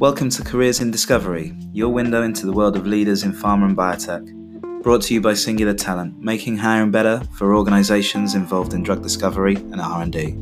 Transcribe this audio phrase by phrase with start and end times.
[0.00, 3.76] Welcome to Careers in Discovery, your window into the world of leaders in pharma and
[3.76, 4.80] biotech.
[4.84, 9.56] Brought to you by Singular Talent, making hiring better for organizations involved in drug discovery
[9.56, 10.36] and R&D.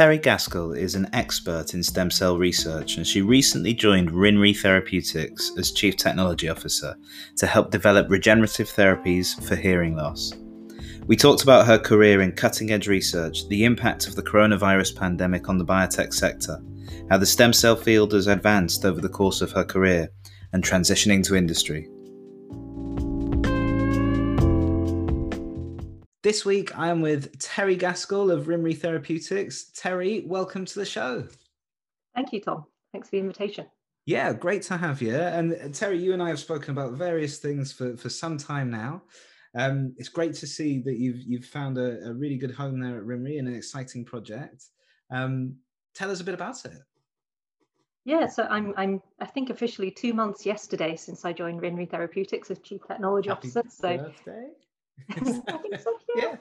[0.00, 5.52] Terry Gaskell is an expert in stem cell research, and she recently joined Rinri Therapeutics
[5.58, 6.96] as Chief Technology Officer
[7.36, 10.32] to help develop regenerative therapies for hearing loss.
[11.04, 15.50] We talked about her career in cutting edge research, the impact of the coronavirus pandemic
[15.50, 16.62] on the biotech sector,
[17.10, 20.08] how the stem cell field has advanced over the course of her career,
[20.54, 21.90] and transitioning to industry.
[26.22, 29.70] This week, I am with Terry Gaskell of Rinri Therapeutics.
[29.74, 31.26] Terry, welcome to the show.
[32.14, 32.66] Thank you, Tom.
[32.92, 33.64] Thanks for the invitation.
[34.04, 35.14] Yeah, great to have you.
[35.14, 38.70] And uh, Terry, you and I have spoken about various things for, for some time
[38.70, 39.00] now.
[39.56, 42.98] Um, it's great to see that you've you've found a, a, really good home there
[42.98, 44.66] at Rimri and an exciting project.
[45.10, 45.56] Um,
[45.94, 46.82] tell us a bit about it.
[48.04, 52.50] Yeah, so I'm I'm I think officially two months yesterday since I joined Rinri Therapeutics
[52.50, 53.62] as Chief Technology Happy Officer.
[53.70, 54.48] So birthday.
[55.10, 55.14] I
[55.58, 55.98] think so.
[56.16, 56.22] Yeah.
[56.24, 56.36] yeah.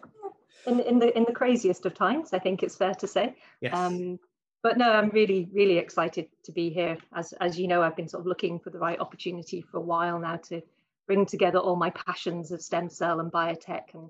[0.67, 3.35] In in the in the craziest of times, I think it's fair to say.
[3.61, 3.75] Yes.
[3.75, 4.19] Um,
[4.61, 6.97] but no, I'm really really excited to be here.
[7.13, 9.81] As as you know, I've been sort of looking for the right opportunity for a
[9.81, 10.61] while now to
[11.07, 14.09] bring together all my passions of stem cell and biotech and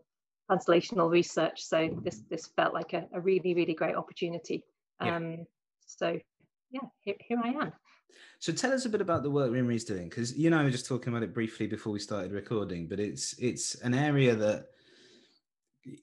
[0.50, 1.64] translational research.
[1.64, 4.64] So this this felt like a, a really really great opportunity.
[5.00, 5.38] Um, yeah.
[5.86, 6.20] So
[6.72, 7.74] yeah, here, here I am.
[8.40, 10.64] So tell us a bit about the work Rinri is doing, because you know I
[10.64, 14.36] was just talking about it briefly before we started recording, but it's it's an area
[14.36, 14.68] that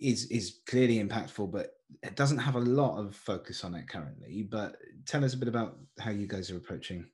[0.00, 4.42] is is clearly impactful, but it doesn't have a lot of focus on it currently.
[4.42, 7.06] But tell us a bit about how you guys are approaching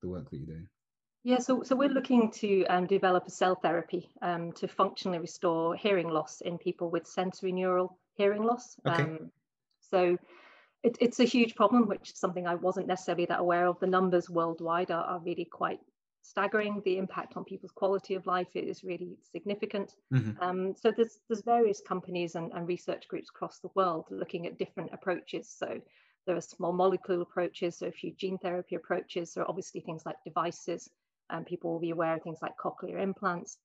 [0.00, 0.68] the work that you're doing.
[1.22, 5.74] Yeah, so, so we're looking to um, develop a cell therapy um, to functionally restore
[5.74, 8.76] hearing loss in people with sensorineural hearing loss.
[8.86, 9.02] Okay.
[9.02, 9.30] Um,
[9.80, 10.16] so
[10.82, 13.78] it, it's a huge problem, which is something I wasn't necessarily that aware of.
[13.80, 15.80] The numbers worldwide are, are really quite
[16.22, 16.82] staggering.
[16.84, 19.94] The impact on people's quality of life is really significant.
[20.12, 20.42] Mm-hmm.
[20.42, 24.58] Um, so there's there's various companies and, and research groups across the world looking at
[24.58, 25.48] different approaches.
[25.48, 25.80] So
[26.26, 29.34] there are small molecule approaches, so a few gene therapy approaches.
[29.34, 30.88] There are obviously things like devices,
[31.30, 33.58] and people will be aware of things like cochlear implants.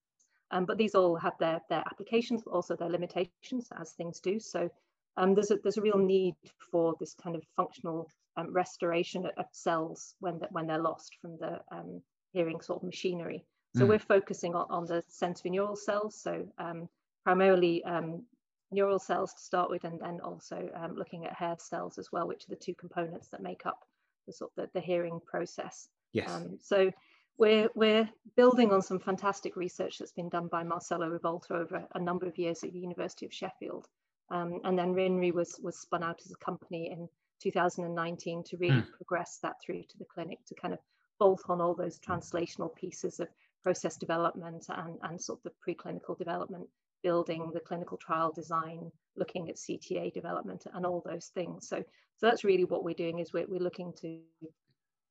[0.52, 4.40] Um, but these all have their, their applications, but also their limitations, as things do.
[4.40, 4.70] So
[5.18, 6.36] um, there's, a, there's a real need
[6.72, 11.38] for this kind of functional um, restoration of cells when, the, when they're lost from
[11.40, 12.02] the um,
[12.34, 13.46] hearing sort of machinery.
[13.76, 13.90] So mm.
[13.90, 16.88] we're focusing on, on the sensory neural cells, so um,
[17.24, 18.24] primarily um,
[18.72, 22.28] neural cells to start with, and then also um, looking at hair cells as well,
[22.28, 23.86] which are the two components that make up
[24.28, 25.88] the sort of the, the hearing process.
[26.14, 26.32] Yes.
[26.62, 26.92] so
[27.38, 32.00] we're, we're building on some fantastic research that's been done by Marcelo Rivolta over a
[32.00, 33.88] number of years at the University of Sheffield.
[34.30, 37.08] Um, and then Rinri was, was spun out as a company in
[37.42, 38.92] 2019 to really mm.
[38.92, 40.80] progress that through to the clinic to kind of
[41.20, 43.28] bolt on all those translational pieces of
[43.64, 46.68] process development and, and sort of the preclinical development,
[47.04, 51.68] building the clinical trial design, looking at CTA development and all those things.
[51.68, 51.84] So,
[52.18, 54.20] so that's really what we're doing is we're, we're looking to,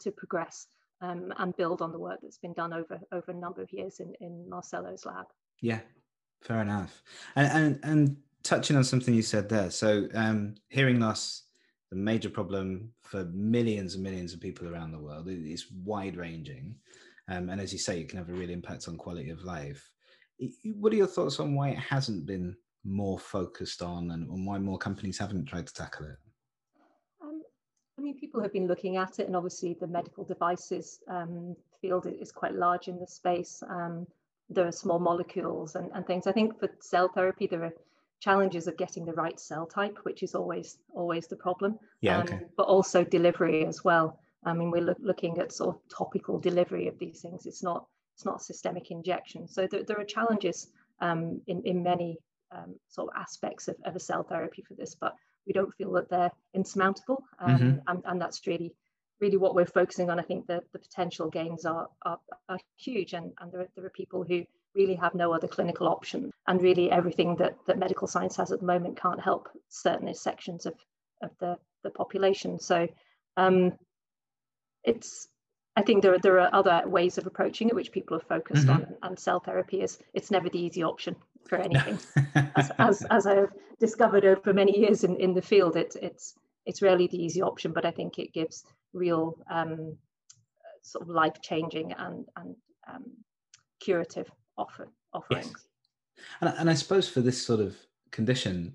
[0.01, 0.67] to progress
[1.01, 4.01] um, and build on the work that's been done over, over a number of years
[4.01, 5.27] in, in Marcelo's lab.
[5.61, 5.81] Yeah,
[6.43, 7.03] fair enough.
[7.37, 9.71] And, and, and touching on something you said there.
[9.71, 11.43] So, um, hearing loss,
[11.91, 15.28] the major problem for millions and millions of people around the world.
[15.28, 16.77] It's wide ranging.
[17.28, 19.91] Um, and as you say, it can have a real impact on quality of life.
[20.65, 24.59] What are your thoughts on why it hasn't been more focused on and, and why
[24.59, 26.16] more companies haven't tried to tackle it?
[27.22, 27.43] Um,
[27.99, 32.06] I mean, people have been looking at it, and obviously, the medical devices um, field
[32.06, 33.62] is quite large in the space.
[33.71, 34.06] Um,
[34.50, 36.27] there are small molecules and, and things.
[36.27, 37.75] I think for cell therapy, there are
[38.25, 41.79] challenges of getting the right cell type, which is always always the problem.
[42.01, 42.41] Yeah, um, okay.
[42.57, 44.07] But also delivery as well.
[44.45, 47.47] I mean, we're lo- looking at sort of topical delivery of these things.
[47.51, 47.81] It's not
[48.15, 49.48] it's not systemic injection.
[49.48, 50.69] So there, there are challenges
[51.07, 52.10] um, in in many
[52.57, 55.15] um, sort of aspects of, of a cell therapy for this, but
[55.47, 57.78] we don't feel that they're insurmountable, um, mm-hmm.
[57.89, 58.71] and, and that's really
[59.21, 60.19] really what we're focusing on.
[60.19, 63.87] I think the, the potential gains are, are, are huge, and, and there, are, there
[63.87, 66.30] are people who really have no other clinical option.
[66.47, 70.66] And really, everything that, that medical science has at the moment can't help certain sections
[70.66, 70.74] of,
[71.22, 72.59] of the, the population.
[72.59, 72.88] So
[73.36, 73.72] um,
[74.84, 75.28] it's
[75.76, 78.66] I think there are, there are other ways of approaching it which people are focused
[78.66, 78.82] mm-hmm.
[78.82, 81.16] on, and cell therapy is it's never the easy option
[81.48, 81.98] for anything.
[82.56, 86.34] as, as, as I've discovered over many years in, in the field, it, it's
[86.66, 89.98] it's rarely the easy option, but I think it gives real um,
[90.82, 92.54] sort of life changing and and
[92.88, 93.04] um,
[93.80, 95.66] curative offer, offerings.
[96.41, 97.77] And, and I suppose for this sort of
[98.10, 98.74] condition,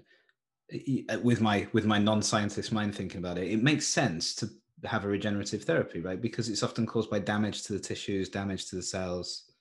[0.74, 4.50] uh, with my with my non-scientist mind thinking about it, it makes sense to
[4.86, 6.22] have a regenerative therapy, right?
[6.22, 9.52] Because it's often caused by damage to the tissues, damage to the cells.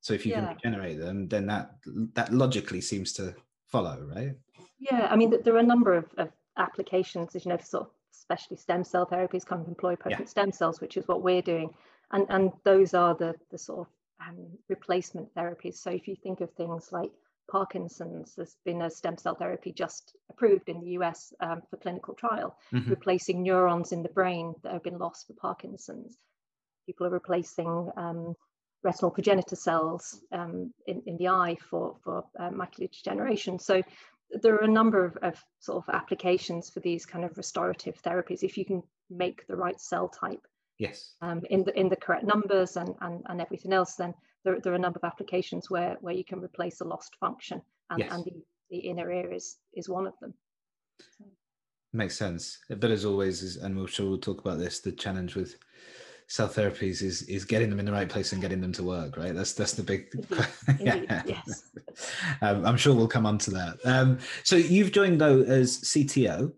[0.00, 0.40] So if you yeah.
[0.40, 1.76] can regenerate them, then that
[2.14, 3.34] that logically seems to
[3.66, 4.34] follow, right?
[4.78, 6.28] Yeah, I mean, there are a number of, of
[6.58, 10.24] applications, as you know, for sort of especially stem cell therapies, kind of pluripotent yeah.
[10.24, 11.70] stem cells, which is what we're doing,
[12.12, 13.86] and and those are the the sort of
[14.20, 15.76] um, replacement therapies.
[15.76, 17.10] So if you think of things like
[17.50, 22.14] Parkinson's, there's been a stem cell therapy just approved in the US um, for clinical
[22.14, 22.90] trial, mm-hmm.
[22.90, 26.16] replacing neurons in the brain that have been lost for Parkinson's.
[26.86, 28.34] People are replacing um,
[28.82, 33.58] retinal progenitor cells um, in, in the eye for, for uh, macular degeneration.
[33.58, 33.82] So
[34.30, 38.42] there are a number of, of, sort of applications for these kind of restorative therapies
[38.42, 40.46] if you can make the right cell type
[40.78, 44.60] yes um, in the in the correct numbers and, and and everything else then there,
[44.60, 47.60] there are a number of applications where where you can replace a lost function
[47.90, 48.12] and, yes.
[48.12, 48.32] and the,
[48.70, 50.34] the inner ear is is one of them
[51.18, 51.24] so.
[51.92, 55.34] makes sense but as always is, and we'll sure we'll talk about this the challenge
[55.34, 55.56] with
[56.26, 59.16] cell therapies is is getting them in the right place and getting them to work
[59.16, 60.08] right that's that's the big
[60.68, 61.06] Indeed.
[61.08, 61.22] yeah.
[61.26, 61.70] yes
[62.42, 66.52] um, i'm sure we'll come on to that um, so you've joined though as cto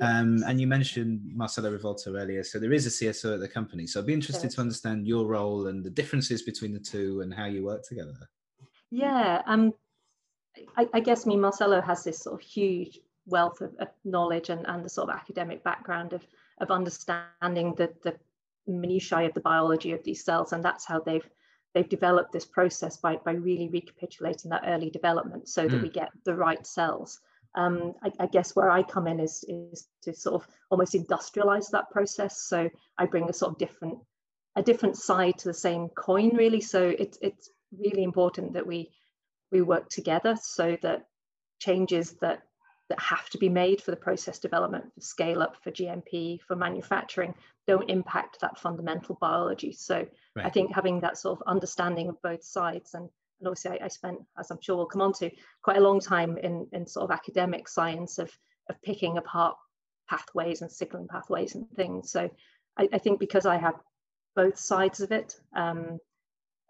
[0.00, 2.44] um, and you mentioned Marcelo Rivolta earlier.
[2.44, 3.86] So there is a CSO at the company.
[3.86, 4.54] So I'd be interested yes.
[4.54, 8.14] to understand your role and the differences between the two and how you work together.
[8.90, 9.74] Yeah, um,
[10.76, 14.66] I, I guess me Marcelo has this sort of huge wealth of, of, knowledge and,
[14.66, 16.22] and the sort of academic background of
[16.60, 18.16] of understanding the the
[18.66, 21.28] minutiae of the biology of these cells, and that's how they've
[21.74, 25.82] they've developed this process by, by really recapitulating that early development so that mm.
[25.82, 27.20] we get the right cells.
[27.54, 31.70] Um, I, I, guess where I come in is, is to sort of almost industrialize
[31.70, 32.42] that process.
[32.42, 32.68] So
[32.98, 33.98] I bring a sort of different
[34.54, 36.60] a different side to the same coin, really.
[36.60, 38.90] So it's it's really important that we
[39.50, 41.06] we work together so that
[41.58, 42.42] changes that
[42.88, 46.56] that have to be made for the process development, for scale up, for GMP, for
[46.56, 47.34] manufacturing,
[47.66, 49.72] don't impact that fundamental biology.
[49.72, 50.46] So right.
[50.46, 53.88] I think having that sort of understanding of both sides and and obviously I, I,
[53.88, 55.30] spent, as I'm sure we'll come on to,
[55.62, 58.30] quite a long time in, in sort of academic science of,
[58.68, 59.56] of picking apart
[60.08, 62.10] pathways and signaling pathways and things.
[62.10, 62.30] So
[62.78, 63.74] I, I think because I have
[64.34, 65.98] both sides of it, um,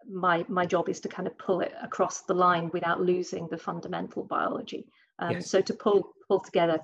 [0.09, 3.57] my, my job is to kind of pull it across the line without losing the
[3.57, 4.87] fundamental biology.
[5.19, 5.49] Um, yes.
[5.49, 6.79] So to pull, pull together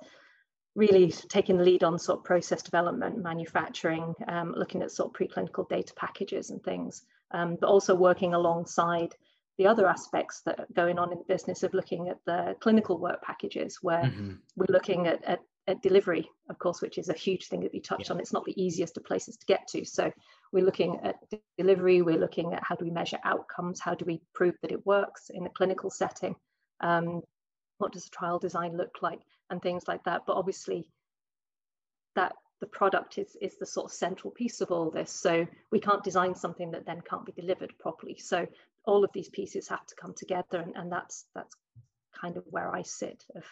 [0.76, 5.16] really taking the lead on sort of process development, manufacturing, um, looking at sort of
[5.16, 9.16] preclinical data packages and things, um, but also working alongside
[9.58, 12.98] the other aspects that are going on in the business of looking at the clinical
[12.98, 14.34] work packages, where mm-hmm.
[14.56, 17.82] we're looking at, at, at, delivery, of course, which is a huge thing that you
[17.82, 18.14] touched yeah.
[18.14, 18.20] on.
[18.20, 19.86] It's not the easiest of places to get to.
[19.86, 20.12] So
[20.52, 21.16] we're looking at
[21.58, 24.86] delivery, we're looking at how do we measure outcomes, how do we prove that it
[24.86, 26.36] works in a clinical setting.
[26.82, 27.22] Um,
[27.78, 29.20] what does a trial design look like
[29.50, 30.88] and things like that but obviously
[32.16, 35.80] that the product is is the sort of central piece of all this so we
[35.80, 38.48] can't design something that then can't be delivered properly so
[38.86, 41.56] all of these pieces have to come together and, and that's that's
[42.20, 43.44] kind of where i sit of,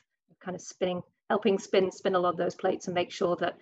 [0.43, 3.57] kind of spinning helping spin spin a lot of those plates and make sure that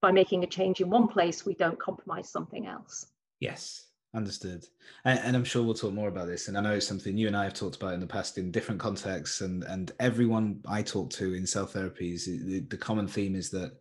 [0.00, 3.06] by making a change in one place we don't compromise something else
[3.40, 4.64] yes Understood.
[5.04, 6.46] And, and, I'm sure we'll talk more about this.
[6.46, 8.52] And I know it's something you and I have talked about in the past in
[8.52, 9.40] different contexts.
[9.40, 13.72] And, and everyone I talk to in cell therapies, the, the common theme is that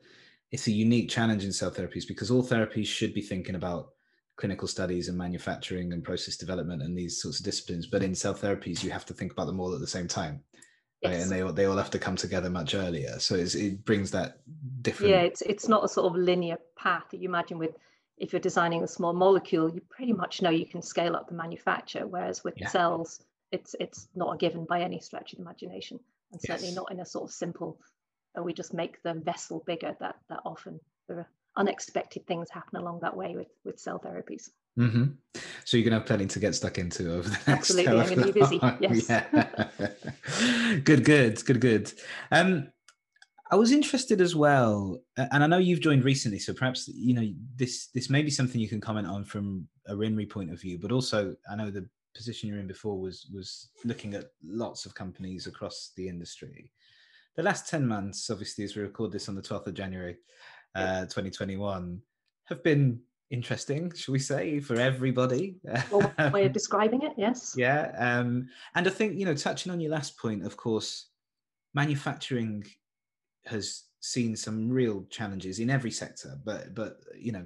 [0.52, 3.90] it's a unique challenge in cell therapies because all therapies should be thinking about
[4.44, 7.88] clinical studies and manufacturing and process development and these sorts of disciplines.
[7.88, 10.42] But in cell therapies, you have to think about them all at the same time.
[11.02, 11.14] Right?
[11.14, 11.24] Yes.
[11.24, 13.20] And they all, they all have to come together much earlier.
[13.20, 14.40] So it brings that
[14.82, 15.12] different.
[15.12, 17.78] Yeah, it's, it's not a sort of linear path that you imagine with
[18.18, 21.36] if you're designing a small molecule, you pretty much know you can scale up the
[21.36, 22.06] manufacture.
[22.06, 22.68] Whereas with yeah.
[22.68, 23.24] cells,
[23.54, 26.02] it's it's not a given by any stretch of the imagination,
[26.34, 26.76] and certainly yes.
[26.76, 27.80] not in a sort of simple.
[28.38, 29.96] Uh, we just make the vessel bigger.
[30.02, 34.50] That that often there are unexpected things happen along that way with with cell therapies.
[34.78, 35.04] Mm-hmm.
[35.66, 37.70] So you're gonna have plenty to get stuck into over the next.
[37.70, 38.60] Absolutely, I'm gonna be busy.
[38.80, 39.10] Yes.
[39.10, 40.80] yeah.
[40.84, 41.94] good, good, good, good.
[42.32, 42.70] Um,
[43.52, 47.32] I was interested as well, and I know you've joined recently, so perhaps you know
[47.56, 50.80] this this may be something you can comment on from a RINRI point of view,
[50.80, 54.96] but also I know the position you're in before was was looking at lots of
[54.96, 56.72] companies across the industry.
[57.36, 60.18] The last ten months, obviously, as we record this on the 12th of January,
[60.76, 62.02] uh, 2021,
[62.46, 63.00] have been
[63.30, 65.56] interesting, shall we say, for everybody.
[65.92, 67.56] Well, way of describing it, yes.
[67.58, 71.10] Yeah, um, and I think you know, touching on your last point, of course,
[71.74, 72.64] manufacturing
[73.46, 77.46] has seen some real challenges in every sector, but but you know,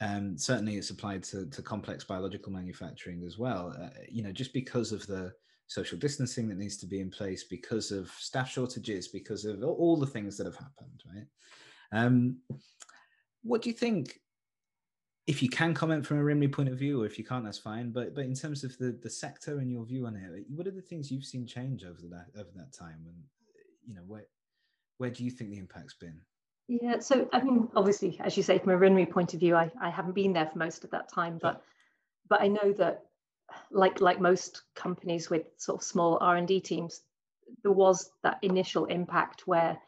[0.00, 3.74] um, certainly it's applied to, to complex biological manufacturing as well.
[3.78, 5.32] Uh, you know, just because of the
[5.66, 9.96] social distancing that needs to be in place because of staff shortages, because of all
[9.96, 11.26] the things that have happened, right?
[11.92, 12.38] Um,
[13.42, 14.20] what do you think?
[15.26, 17.58] If you can comment from a RINRI point of view, or if you can't, that's
[17.58, 17.92] fine.
[17.92, 20.72] But but in terms of the the sector and your view on it, what are
[20.72, 23.04] the things you've seen change over that over that time?
[23.06, 23.16] And
[23.86, 24.26] you know, where
[24.98, 26.20] where do you think the impact's been?
[26.68, 29.70] Yeah, so I mean, obviously, as you say, from a RINRI point of view, I,
[29.80, 31.62] I haven't been there for most of that time, but
[32.28, 33.04] but I know that
[33.70, 37.02] like like most companies with sort of small R&D teams,
[37.62, 39.78] there was that initial impact where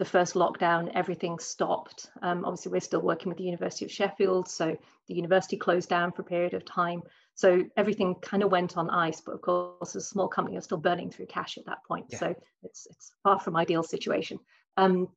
[0.00, 2.10] the first lockdown, everything stopped.
[2.22, 4.74] Um, obviously, we're still working with the University of Sheffield, so
[5.08, 7.02] the university closed down for a period of time.
[7.34, 9.20] So everything kind of went on ice.
[9.20, 12.06] But of course, as a small company, you're still burning through cash at that point.
[12.08, 12.18] Yeah.
[12.18, 14.38] So it's it's far from ideal situation.
[14.78, 15.08] Um,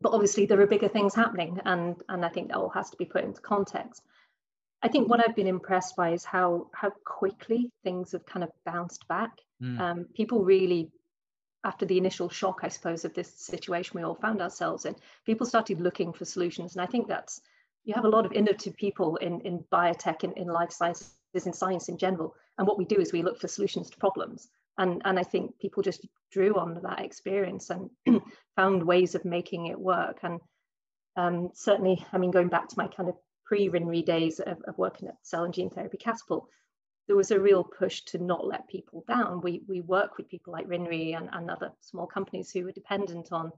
[0.00, 2.96] but obviously, there are bigger things happening, and and I think that all has to
[2.96, 4.00] be put into context.
[4.82, 8.50] I think what I've been impressed by is how how quickly things have kind of
[8.64, 9.32] bounced back.
[9.62, 9.80] Mm.
[9.80, 10.90] Um, people really,
[11.64, 14.94] after the initial shock, I suppose, of this situation we all found ourselves in,
[15.24, 17.40] people started looking for solutions, and I think that's
[17.84, 21.52] you have a lot of innovative people in in biotech in, in life sciences, in
[21.52, 25.02] science in general, and what we do is we look for solutions to problems, and
[25.04, 27.90] and I think people just drew on that experience and
[28.56, 30.40] found ways of making it work, and
[31.16, 33.14] um, certainly, I mean, going back to my kind of
[33.46, 36.48] pre-RINRI days of, of working at Cell and Gene Therapy Catapult,
[37.06, 39.40] there was a real push to not let people down.
[39.42, 43.28] We, we work with people like RINRI and, and other small companies who are dependent
[43.30, 43.52] on,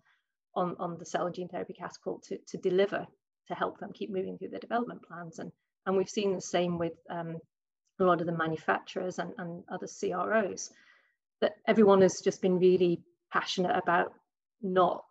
[0.54, 3.06] on, on the Cell and Gene Therapy Catapult to, to deliver,
[3.48, 5.38] to help them keep moving through their development plans.
[5.38, 5.52] And,
[5.86, 7.36] and we've seen the same with um,
[8.00, 10.70] a lot of the manufacturers and, and other CROs,
[11.40, 14.12] that everyone has just been really passionate about
[14.62, 15.04] not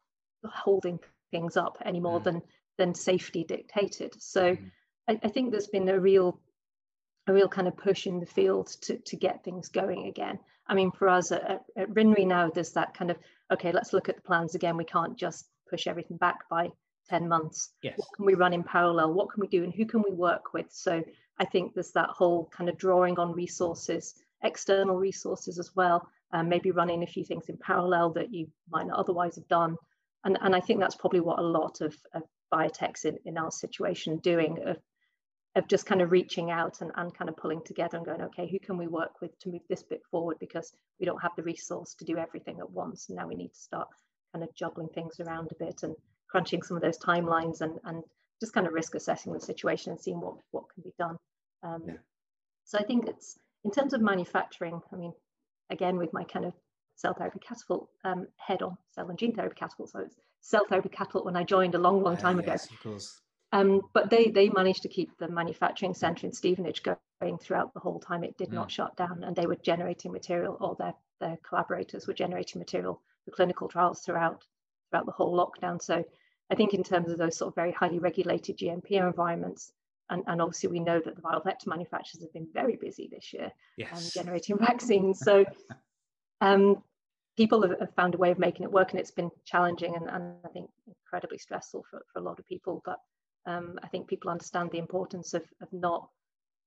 [0.44, 1.00] holding
[1.32, 2.24] things up any more mm.
[2.24, 2.42] than
[2.78, 4.14] than safety dictated.
[4.22, 4.72] So mm.
[5.08, 6.40] I, I, think there's been a real
[7.28, 10.40] a real kind of push in the field to, to get things going again.
[10.68, 13.18] I mean, for us at, at RINRI now, there's that kind of,
[13.52, 14.78] okay, let's look at the plans again.
[14.78, 16.70] We can't just push everything back by
[17.10, 17.72] 10 months.
[17.82, 17.98] Yes.
[17.98, 19.14] What can we run in parallel?
[19.14, 20.68] What can we do and who can we work with?
[20.72, 21.04] So
[21.40, 26.50] I think there's that whole kind of drawing on resources, external resources as well, um,
[26.50, 29.78] maybe running a few things in parallel that you might not otherwise have done.
[30.24, 33.52] And, and I think that's probably what a lot of, of biotechs in, in our
[33.52, 34.78] situation doing of,
[35.56, 38.48] of just kind of reaching out and, and kind of pulling together and going, okay,
[38.48, 41.44] who can we work with to move this bit forward because we don't have the
[41.44, 43.08] resource to do everything at once.
[43.08, 43.88] And now we need to start
[44.34, 45.96] kind of juggling things around a bit and
[46.30, 48.04] crunching some of those timelines and, and
[48.42, 51.18] just kind of risk assessing the situation and seeing what, what can be done.
[51.64, 51.94] Um, yeah.
[52.66, 55.14] So I think it's in terms of manufacturing, I mean,
[55.70, 56.54] again, with my kind of
[56.96, 59.90] cell therapy catapult um, head on cell and gene therapy catapult.
[59.90, 62.76] So it's cell therapy catapult when I joined a long, long time uh, yes, ago.
[62.76, 63.22] Of course.
[63.52, 67.80] Um, but they they managed to keep the manufacturing centre in Stevenage going throughout the
[67.80, 68.24] whole time.
[68.24, 68.54] It did mm.
[68.54, 73.02] not shut down, and they were generating material, or their their collaborators were generating material
[73.24, 74.44] for clinical trials throughout
[74.90, 75.82] throughout the whole lockdown.
[75.82, 76.04] So
[76.52, 79.72] I think in terms of those sort of very highly regulated GMP environments,
[80.10, 83.34] and, and obviously we know that the viral vector manufacturers have been very busy this
[83.34, 83.92] year yes.
[84.18, 85.20] um, generating vaccines.
[85.20, 85.46] So
[86.42, 86.84] um,
[87.38, 90.08] people have, have, found a way of making it work and it's been challenging and,
[90.10, 92.82] and I think incredibly stressful for, for a lot of people.
[92.86, 93.00] But
[93.46, 96.10] um, I think people understand the importance of, of not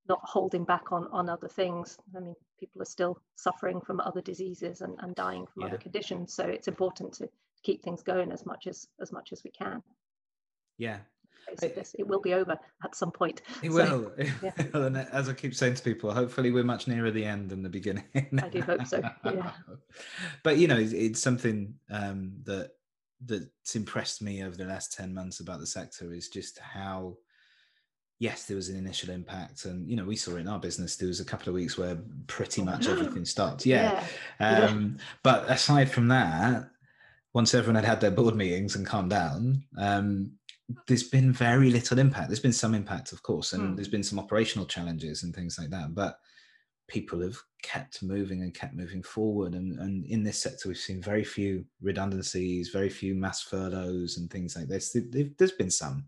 [0.08, 1.98] not holding back on, on other things.
[2.16, 5.68] I mean, people are still suffering from other diseases and, and dying from yeah.
[5.68, 6.32] other conditions.
[6.32, 7.28] So it's important to
[7.62, 9.82] keep things going as much as as much as we can.
[10.78, 10.98] Yeah,
[11.56, 11.94] this.
[11.98, 13.42] It will be over at some point.
[13.62, 14.12] It so, will.
[14.42, 14.52] Yeah.
[14.74, 17.68] and as I keep saying to people, hopefully we're much nearer the end than the
[17.68, 18.04] beginning.
[18.14, 19.02] I do hope so.
[19.24, 19.50] Yeah.
[20.42, 22.70] but you know, it's, it's something um, that
[23.24, 27.16] that's impressed me over the last ten months about the sector is just how.
[28.20, 30.96] Yes, there was an initial impact, and you know we saw it in our business.
[30.96, 33.64] There was a couple of weeks where pretty much everything stopped.
[33.64, 34.04] Yeah,
[34.40, 34.58] yeah.
[34.58, 35.04] Um, yeah.
[35.22, 36.68] but aside from that,
[37.32, 40.32] once everyone had had their board meetings and calmed down, um,
[40.86, 42.28] there's been very little impact.
[42.28, 43.76] There's been some impact, of course, and mm.
[43.76, 45.94] there's been some operational challenges and things like that.
[45.94, 46.18] But
[46.88, 49.54] people have kept moving and kept moving forward.
[49.54, 54.30] And, and in this sector, we've seen very few redundancies, very few mass furloughs and
[54.30, 54.96] things like this.
[55.10, 56.06] There's been some,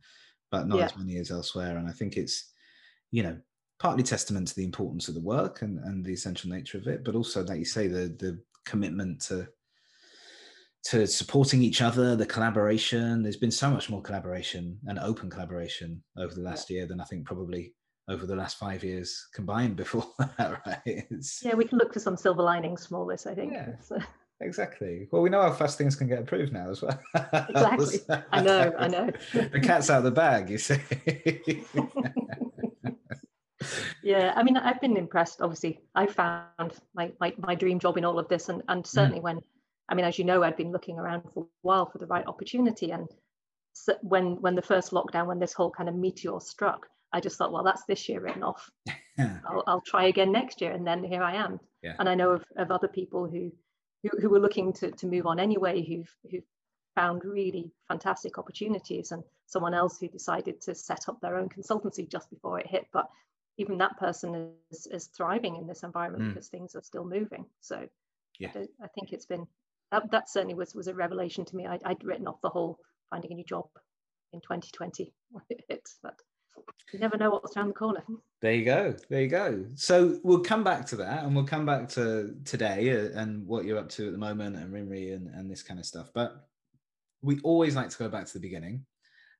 [0.50, 0.84] but not yeah.
[0.86, 1.76] as many as elsewhere.
[1.76, 2.52] And I think it's,
[3.10, 3.38] you know,
[3.78, 7.04] partly testament to the importance of the work and, and the essential nature of it,
[7.04, 9.48] but also, like you say, the the commitment to
[10.82, 13.22] to supporting each other, the collaboration.
[13.22, 17.04] There's been so much more collaboration and open collaboration over the last year than I
[17.04, 17.74] think probably
[18.10, 20.78] over the last five years combined before that, right?
[20.84, 23.52] It's, yeah, we can look for some silver linings from all this, I think.
[23.52, 24.00] Yeah, uh,
[24.40, 25.08] exactly.
[25.10, 27.00] Well, we know how fast things can get approved now as well.
[27.14, 28.00] exactly.
[28.32, 29.10] I know, I know.
[29.32, 30.80] the cat's out of the bag, you see.
[34.02, 35.40] yeah, I mean, I've been impressed.
[35.40, 39.20] Obviously, I found my, my, my dream job in all of this, and and certainly
[39.20, 39.24] mm.
[39.24, 39.40] when,
[39.88, 42.26] I mean, as you know, I'd been looking around for a while for the right
[42.26, 43.08] opportunity, and
[43.72, 47.36] so when when the first lockdown, when this whole kind of meteor struck, I just
[47.36, 48.70] thought, well, that's this year written off.
[49.18, 51.60] I'll, I'll try again next year, and then here I am.
[51.82, 51.94] Yeah.
[51.98, 53.52] And I know of, of other people who,
[54.02, 56.44] who who were looking to to move on anyway, who've who've
[56.94, 62.08] found really fantastic opportunities, and someone else who decided to set up their own consultancy
[62.08, 63.08] just before it hit, but
[63.58, 66.28] even that person is, is thriving in this environment mm.
[66.34, 67.44] because things are still moving.
[67.60, 67.86] So
[68.38, 68.50] yeah.
[68.54, 69.46] I, I think it's been
[69.90, 71.66] that, that certainly was was a revelation to me.
[71.66, 72.78] I, would written off the whole
[73.10, 73.66] finding a new job
[74.32, 75.12] in 2020
[75.48, 76.14] it but
[76.92, 78.02] you never know what's around the corner.
[78.40, 78.94] There you go.
[79.08, 79.64] There you go.
[79.76, 83.64] So we'll come back to that and we'll come back to today uh, and what
[83.64, 86.10] you're up to at the moment and RINRI and, and this kind of stuff.
[86.14, 86.48] But
[87.22, 88.86] we always like to go back to the beginning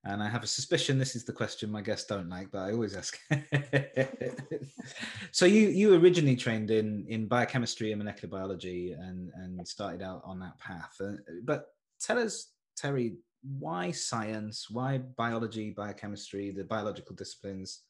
[0.05, 2.73] and I have a suspicion this is the question my guests don't like, but I
[2.73, 3.19] always ask.
[5.31, 10.23] so you you originally trained in in biochemistry and molecular biology and and started out
[10.25, 10.97] on that path.
[11.01, 11.67] Uh, but
[12.01, 14.69] tell us, Terry, why science?
[14.71, 17.83] Why biology, biochemistry, the biological disciplines?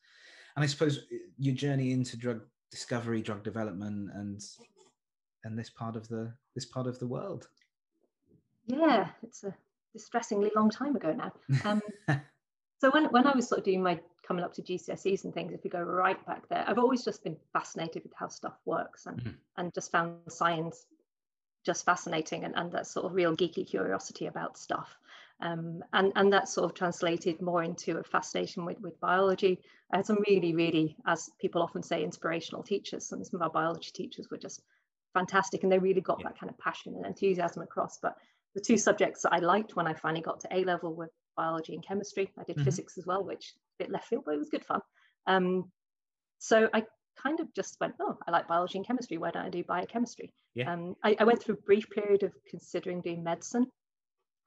[0.56, 2.40] And I suppose uh, your journey into drug
[2.70, 4.40] discovery, drug development, and
[5.44, 7.48] and this part of the this part of the world.
[8.66, 9.54] Yeah, it's a
[9.92, 11.32] distressingly long time ago now.
[11.64, 11.82] Um,
[12.80, 15.52] so when, when I was sort of doing my coming up to GCSEs and things,
[15.52, 19.06] if we go right back there, I've always just been fascinated with how stuff works
[19.06, 19.30] and, mm-hmm.
[19.58, 20.86] and just found science
[21.64, 24.96] just fascinating and, and that sort of real geeky curiosity about stuff.
[25.42, 29.60] Um, and, and that sort of translated more into a fascination with, with biology.
[29.92, 33.10] I had some really, really, as people often say, inspirational teachers.
[33.12, 34.62] And some of our biology teachers were just
[35.14, 36.28] fantastic and they really got yeah.
[36.28, 37.98] that kind of passion and enthusiasm across.
[38.00, 38.16] But
[38.54, 41.74] the two subjects that I liked when I finally got to A level were biology
[41.74, 42.30] and chemistry.
[42.38, 42.64] I did mm-hmm.
[42.64, 44.80] physics as well, which a bit left field, but it was good fun.
[45.26, 45.70] Um,
[46.38, 46.84] so I
[47.22, 49.18] kind of just went, oh, I like biology and chemistry.
[49.18, 50.32] Why don't I do biochemistry?
[50.54, 50.72] Yeah.
[50.72, 53.66] Um, I, I, went through a brief period of considering doing medicine,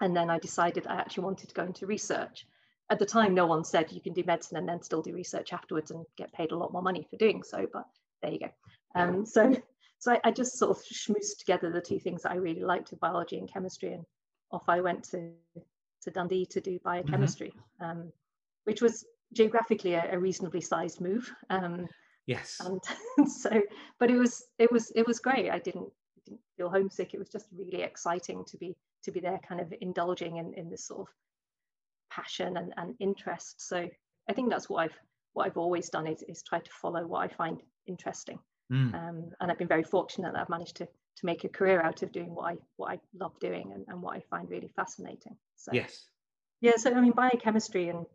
[0.03, 2.45] and then I decided I actually wanted to go into research.
[2.89, 5.53] At the time, no one said you can do medicine and then still do research
[5.53, 7.65] afterwards and get paid a lot more money for doing so.
[7.71, 7.85] But
[8.21, 8.49] there you go.
[8.95, 9.55] Um, so
[9.99, 12.99] so I, I, just sort of schmoozed together the two things that I really liked
[12.99, 14.03] biology and chemistry, and
[14.51, 15.31] off I went to,
[16.01, 18.01] to Dundee to do biochemistry, mm-hmm.
[18.01, 18.13] um,
[18.65, 21.33] which was geographically a, a reasonably sized move.
[21.49, 21.87] Um,
[22.27, 22.59] yes.
[22.59, 22.81] And
[23.29, 23.61] so,
[24.01, 25.49] but it was it was it was great.
[25.49, 25.89] I didn't
[26.57, 27.13] feel homesick.
[27.13, 30.69] It was just really exciting to be to be there, kind of indulging in, in
[30.69, 31.07] this sort of
[32.11, 33.67] passion and, and interest.
[33.67, 33.87] So
[34.29, 34.97] I think that's what I've
[35.33, 38.39] what I've always done is, is try to follow what I find interesting.
[38.71, 38.93] Mm.
[38.93, 42.01] Um, and I've been very fortunate that I've managed to to make a career out
[42.01, 45.35] of doing what I what I love doing and, and what I find really fascinating.
[45.55, 46.05] So yes.
[46.61, 48.05] Yeah, so I mean biochemistry and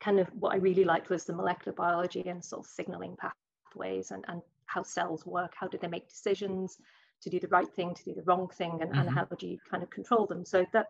[0.00, 4.10] kind of what I really liked was the molecular biology and sort of signaling pathways
[4.12, 6.78] and, and how cells work, how do they make decisions
[7.22, 9.00] to do the right thing, to do the wrong thing, and, mm-hmm.
[9.00, 10.44] and how do you kind of control them.
[10.44, 10.88] So that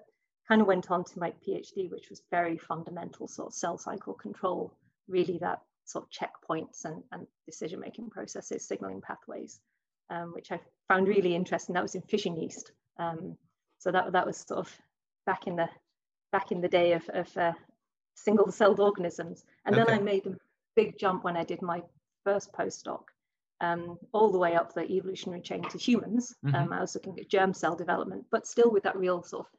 [0.48, 4.14] kind of went on to my PhD, which was very fundamental sort of cell cycle
[4.14, 4.72] control,
[5.08, 9.60] really that sort of checkpoints and, and decision making processes, signaling pathways,
[10.10, 11.74] um, which I found really interesting.
[11.74, 12.72] That was in fission yeast.
[12.98, 13.36] Um,
[13.78, 14.72] so that, that was sort of
[15.26, 15.68] back in the
[16.32, 17.52] back in the day of, of uh,
[18.14, 19.44] single celled organisms.
[19.64, 19.84] And okay.
[19.84, 20.36] then I made a
[20.74, 21.82] big jump when I did my
[22.24, 23.02] first postdoc,
[23.60, 26.34] um, all the way up the evolutionary chain to humans.
[26.44, 26.54] Mm-hmm.
[26.54, 29.52] Um, I was looking at germ cell development, but still with that real sort of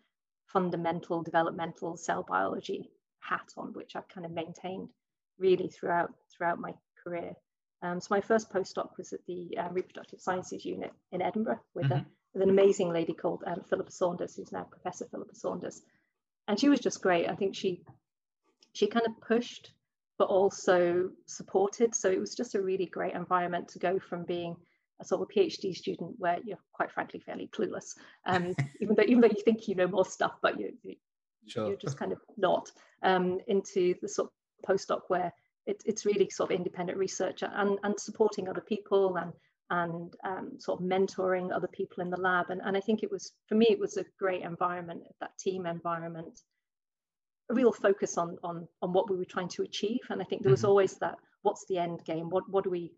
[0.48, 4.90] fundamental developmental cell biology hat on, which I've kind of maintained
[5.40, 7.34] really throughout throughout my career.
[7.82, 11.86] Um, so my first postdoc was at the uh, Reproductive Sciences Unit in Edinburgh with,
[11.86, 11.94] mm-hmm.
[11.94, 15.82] a, with an amazing lady called um, Philippa Saunders, who's now Professor Philippa Saunders,
[16.48, 17.30] and she was just great.
[17.30, 17.84] I think she
[18.74, 19.72] she kind of pushed,
[20.18, 21.96] but also supported.
[21.96, 24.56] So it was just a really great environment to go from being
[25.00, 29.04] a sort of a PhD student where you're quite frankly fairly clueless, um, even though
[29.04, 30.96] even though you think you know more stuff, but you, you
[31.48, 31.70] Sure.
[31.70, 32.72] You're just kind of not
[33.04, 35.32] um, into the sort of postdoc where
[35.66, 39.34] it, it's really sort of independent research and, and supporting other people and
[39.70, 42.52] and um, sort of mentoring other people in the lab.
[42.52, 45.66] And, and I think it was, for me, it was a great environment, that team
[45.66, 46.40] environment,
[47.50, 50.02] a real focus on, on, on what we were trying to achieve.
[50.10, 50.70] And I think there was mm-hmm.
[50.70, 52.30] always that, what's the end game?
[52.30, 52.92] What, what do we,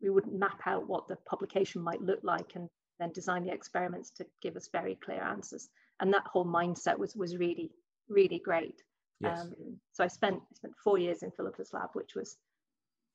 [0.00, 4.10] we would map out what the publication might look like and then design the experiments
[4.10, 5.68] to give us very clear answers.
[6.00, 7.70] And that whole mindset was, was really,
[8.08, 8.82] really great.
[9.20, 9.40] Yes.
[9.40, 12.36] Um, so I spent I spent four years in Philippa's lab, which was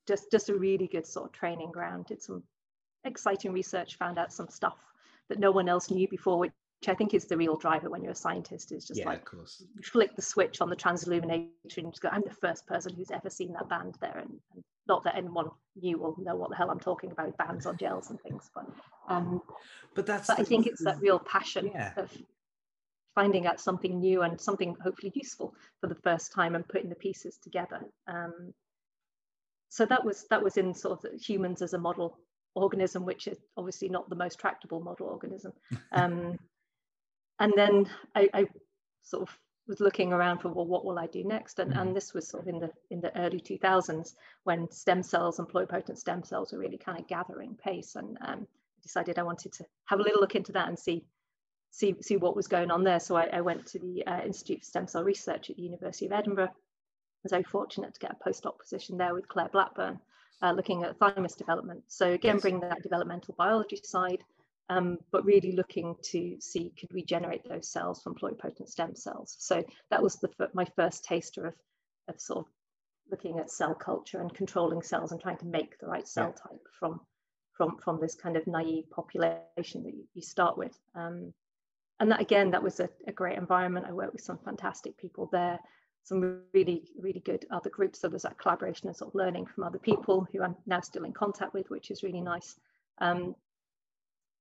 [0.08, 2.06] just just a really good sort of training ground.
[2.06, 2.42] Did some
[3.04, 4.78] exciting research, found out some stuff
[5.28, 6.52] that no one else knew before, which
[6.88, 8.72] I think is the real driver when you're a scientist.
[8.72, 9.28] Is just yeah, like
[9.82, 12.08] flick the switch on the transilluminator and just go.
[12.10, 15.50] I'm the first person who's ever seen that band there, and, and not that anyone
[15.80, 18.66] knew or know what the hell I'm talking about, bands on gels and things, but
[19.08, 19.42] um,
[19.94, 21.92] but that's but the, I think it's that real passion yeah.
[21.96, 22.10] of
[23.14, 26.94] finding out something new and something hopefully useful for the first time and putting the
[26.94, 27.80] pieces together.
[28.08, 28.54] Um,
[29.68, 32.18] so that was that was in sort of humans as a model
[32.54, 35.52] organism, which is obviously not the most tractable model organism.
[35.92, 36.38] Um,
[37.42, 38.46] and then I, I,
[39.02, 41.58] sort of was looking around for well, what will I do next?
[41.58, 45.40] And, and this was sort of in the in the early 2000s when stem cells
[45.40, 48.46] and pluripotent stem cells were really kind of gathering pace, and um,
[48.80, 51.04] decided I wanted to have a little look into that and see
[51.72, 53.00] see see what was going on there.
[53.00, 56.06] So I, I went to the uh, Institute for Stem Cell Research at the University
[56.06, 56.52] of Edinburgh.
[56.52, 59.98] I was very fortunate to get a postdoc position there with Claire Blackburn,
[60.42, 61.82] uh, looking at thymus development.
[61.88, 64.22] So again, bring that developmental biology side,
[64.72, 69.36] um, but really looking to see could we generate those cells from pluripotent stem cells.
[69.38, 71.54] So that was the my first taster of,
[72.08, 72.52] of sort of
[73.10, 76.50] looking at cell culture and controlling cells and trying to make the right cell yeah.
[76.50, 77.00] type from
[77.52, 80.78] from from this kind of naive population that you, you start with.
[80.94, 81.34] Um,
[82.00, 83.86] and that again, that was a, a, great environment.
[83.88, 85.60] I worked with some fantastic people there,
[86.02, 88.00] some really, really good other groups.
[88.00, 91.04] So there's that collaboration and sort of learning from other people who I'm now still
[91.04, 92.56] in contact with, which is really nice.
[92.98, 93.36] Um,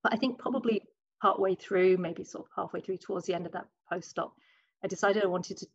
[0.03, 0.83] but I think probably
[1.21, 4.31] partway through, maybe sort of halfway through towards the end of that postdoc,
[4.83, 5.67] I decided I wanted to,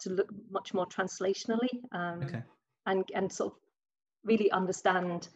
[0.00, 2.42] to look much more translationally um, okay.
[2.86, 3.58] and, and sort of
[4.24, 5.28] really understand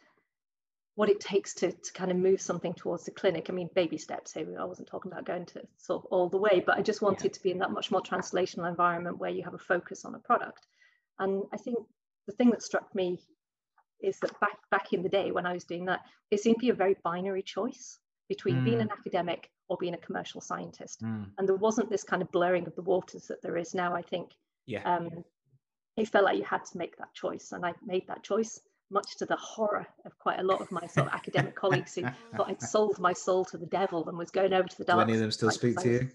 [0.95, 3.47] what it takes to, to kind of move something towards the clinic.
[3.49, 4.57] I mean, baby steps here.
[4.59, 7.27] I wasn't talking about going to sort of all the way, but I just wanted
[7.27, 7.33] yeah.
[7.33, 10.19] to be in that much more translational environment where you have a focus on a
[10.19, 10.67] product.
[11.19, 11.79] And I think
[12.27, 13.21] the thing that struck me
[14.01, 16.67] is that back back in the day when I was doing that, it seemed to
[16.67, 17.99] be a very binary choice
[18.29, 18.65] between mm.
[18.65, 21.03] being an academic or being a commercial scientist.
[21.03, 21.31] Mm.
[21.39, 24.03] And there wasn't this kind of blurring of the waters that there is now, I
[24.03, 24.31] think.
[24.67, 24.83] Yeah.
[24.85, 25.25] Um,
[25.97, 27.53] it felt like you had to make that choice.
[27.53, 28.61] And I made that choice
[28.91, 32.03] much to the horror of quite a lot of my sort of academic colleagues who
[32.37, 34.99] thought I'd sold my soul to the devil and was going over to the dark.
[34.99, 36.11] Do any of them still speak to you?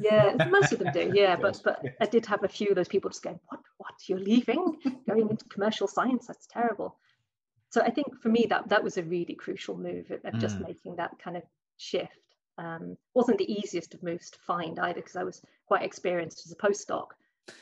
[0.00, 1.12] Yeah, most of them do.
[1.14, 3.60] Yeah, but but I did have a few of those people just going, "What?
[3.76, 3.94] What?
[4.08, 4.76] You're leaving?
[5.08, 6.26] Going into commercial science?
[6.26, 6.98] That's terrible."
[7.74, 10.58] So I think for me that that was a really crucial move of, of just
[10.58, 10.68] mm.
[10.68, 11.42] making that kind of
[11.76, 12.20] shift.
[12.56, 16.52] Um, wasn't the easiest of moves to find either because I was quite experienced as
[16.52, 17.06] a postdoc.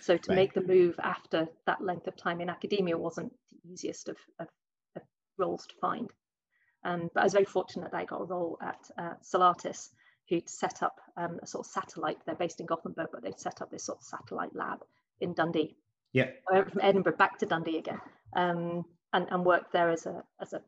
[0.03, 0.37] So to right.
[0.37, 4.49] make the move after that length of time in academia wasn't the easiest of, of,
[4.97, 5.03] of
[5.39, 6.11] roles to find.
[6.85, 9.15] Um, but I was very fortunate that I got a role at uh,
[10.29, 12.19] who'd set up um, a sort of satellite.
[12.27, 14.81] They're based in Gothenburg, but they'd set up this sort of satellite lab
[15.23, 15.75] in Dundee.
[16.13, 16.29] Yeah.
[16.51, 18.01] I went from Edinburgh back to Dundee again,
[18.37, 20.63] um, and, and worked there as a as a,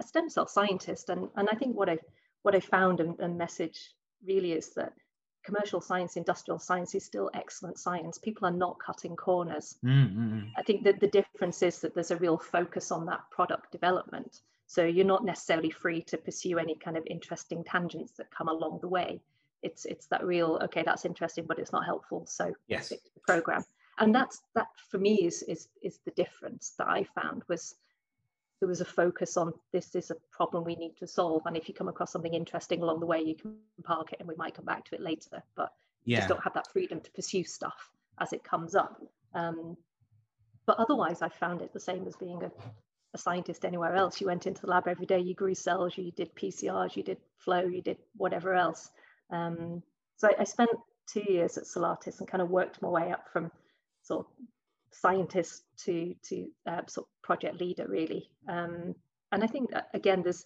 [0.00, 1.08] a, stem cell scientist.
[1.08, 1.98] And and I think what I
[2.42, 3.90] what I found and, and message
[4.24, 4.92] really is that
[5.44, 8.18] commercial science, industrial science is still excellent science.
[8.18, 9.76] People are not cutting corners.
[9.84, 10.40] Mm-hmm.
[10.56, 14.40] I think that the difference is that there's a real focus on that product development.
[14.66, 18.80] So you're not necessarily free to pursue any kind of interesting tangents that come along
[18.80, 19.20] the way.
[19.62, 22.26] It's it's that real okay, that's interesting, but it's not helpful.
[22.26, 23.64] So yes, the program.
[23.98, 27.76] And that's that for me is is is the difference that I found was
[28.60, 31.42] there was a focus on this is a problem we need to solve.
[31.46, 34.28] And if you come across something interesting along the way you can park it and
[34.28, 35.42] we might come back to it later.
[35.56, 35.72] But
[36.04, 36.16] yeah.
[36.16, 39.02] you just don't have that freedom to pursue stuff as it comes up.
[39.34, 39.76] Um,
[40.64, 42.50] but otherwise i found it the same as being a,
[43.14, 44.20] a scientist anywhere else.
[44.20, 47.18] You went into the lab every day you grew cells you did pcrs you did
[47.36, 48.90] flow you did whatever else.
[49.30, 49.82] Um,
[50.16, 50.70] so I, I spent
[51.06, 53.50] two years at Cellartis and kind of worked my way up from
[54.06, 54.26] sort of
[54.90, 58.30] scientist to to uh, sort of project leader really.
[58.48, 58.94] Um,
[59.32, 60.44] and i think that, again there's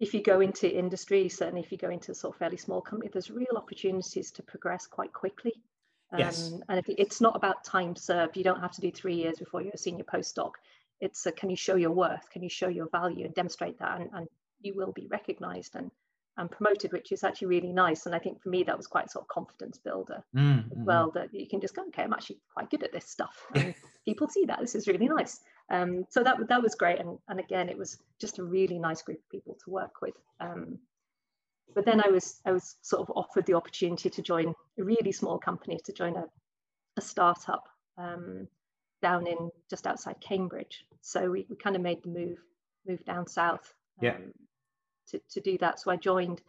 [0.00, 3.08] if you go into industry certainly if you go into sort of fairly small company
[3.12, 5.54] there's real opportunities to progress quite quickly.
[6.12, 6.52] Um, yes.
[6.68, 9.72] and it's not about time served you don't have to do three years before you're
[9.72, 10.52] a senior postdoc.
[11.00, 12.28] It's a, can you show your worth?
[12.30, 14.00] Can you show your value and demonstrate that?
[14.00, 14.28] And, and
[14.60, 15.92] you will be recognized and
[16.36, 18.06] and promoted, which is actually really nice.
[18.06, 21.10] And I think for me, that was quite sort of confidence builder mm, as well,
[21.12, 23.46] that you can just go, okay, I'm actually quite good at this stuff.
[23.54, 24.60] And people see that.
[24.60, 25.40] This is really nice.
[25.70, 26.98] Um, so that, that was great.
[27.00, 30.14] And, and again, it was just a really nice group of people to work with.
[30.40, 30.78] Um,
[31.74, 35.12] but then I was, I was sort of offered the opportunity to join a really
[35.12, 36.24] small company, to join a,
[36.96, 38.48] a startup um,
[39.02, 40.84] down in just outside Cambridge.
[41.02, 42.38] So we, we kind of made the move,
[42.86, 43.74] move down south.
[44.00, 44.32] Yeah um,
[45.10, 45.80] to, to do that.
[45.80, 46.40] So I joined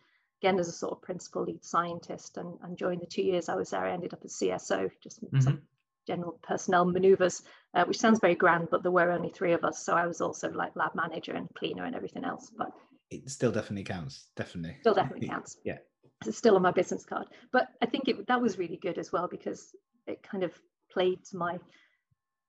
[0.42, 3.56] again as a sort of principal lead scientist and, and during the two years I
[3.56, 5.40] was there, I ended up as CSO, just mm-hmm.
[5.40, 5.62] some
[6.08, 7.44] general personnel maneuvers,
[7.74, 9.84] uh, which sounds very grand, but there were only three of us.
[9.86, 12.52] So I was also like lab manager and cleaner and everything else.
[12.58, 12.72] But
[13.10, 14.28] it still definitely counts.
[14.36, 14.78] Definitely.
[14.82, 15.58] Still definitely counts.
[15.64, 15.78] yeah.
[16.26, 17.28] It's still on my business card.
[17.52, 19.76] But I think it, that was really good as well because
[20.08, 20.52] it kind of
[20.92, 21.58] played to my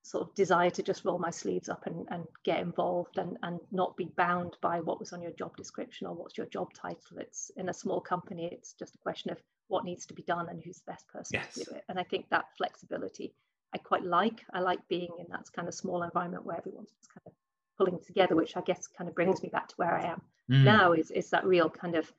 [0.03, 3.61] sort of desire to just roll my sleeves up and, and get involved and, and
[3.71, 7.19] not be bound by what was on your job description or what's your job title.
[7.19, 9.38] It's in a small company, it's just a question of
[9.69, 11.55] what needs to be done and who's the best person yes.
[11.55, 11.85] to do it.
[11.88, 13.33] And I think that flexibility
[13.75, 14.45] I quite like.
[14.53, 17.33] I like being in that kind of small environment where everyone's just kind of
[17.79, 20.65] pulling together, which I guess kind of brings me back to where I am mm.
[20.65, 22.12] now is, is that real kind of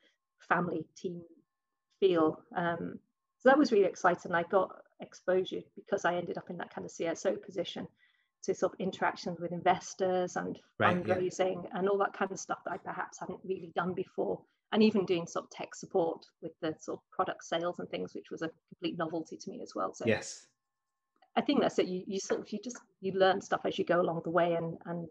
[0.48, 1.22] family team
[2.00, 2.40] feel.
[2.56, 2.98] Um,
[3.38, 4.32] so that was really exciting.
[4.32, 7.86] I got exposure because I ended up in that kind of CSO position
[8.44, 11.70] to sort of interactions with investors and right, fundraising yeah.
[11.74, 14.40] and all that kind of stuff that I perhaps hadn't really done before.
[14.72, 18.12] And even doing sort of tech support with the sort of product sales and things,
[18.12, 19.94] which was a complete novelty to me as well.
[19.94, 20.46] So yes,
[21.36, 21.86] I think that's it.
[21.86, 24.54] You, you sort of you just you learn stuff as you go along the way,
[24.54, 25.06] and and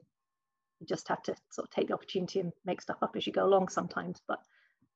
[0.80, 3.32] you just have to sort of take the opportunity and make stuff up as you
[3.32, 4.22] go along sometimes.
[4.28, 4.40] But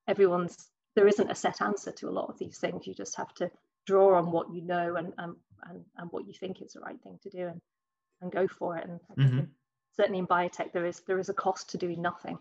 [0.06, 2.88] everyone's there isn't a set answer to a lot of these things.
[2.88, 3.50] You just have to
[3.88, 5.36] draw on what you know and and
[5.68, 7.62] and, and what you think is the right thing to do and
[8.22, 8.88] and go for it.
[8.88, 9.40] And mm-hmm.
[9.96, 12.38] certainly in biotech, there is there is a cost to doing nothing.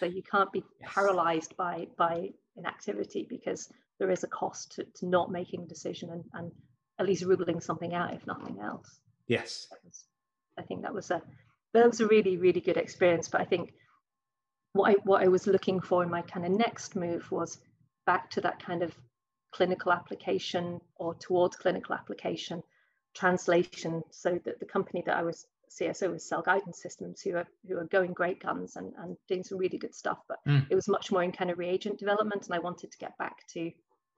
[0.00, 0.90] So you can't be yes.
[0.92, 6.10] paralyzed by by inactivity because there is a cost to, to not making a decision
[6.10, 6.52] and, and
[6.98, 8.98] at least ruling something out, if nothing else.
[9.26, 9.68] Yes.
[10.58, 11.22] I think that was a
[11.72, 13.28] that was a really really good experience.
[13.28, 13.74] But I think
[14.72, 17.58] what I what I was looking for in my kind of next move was
[18.06, 18.94] back to that kind of
[19.54, 22.62] clinical application or towards clinical application
[23.14, 27.46] translation so that the company that I was CSO was Cell Guidance Systems, who are
[27.66, 30.18] who are going great guns and, and doing some really good stuff.
[30.28, 30.66] But mm.
[30.70, 33.46] it was much more in kind of reagent development, and I wanted to get back
[33.54, 33.70] to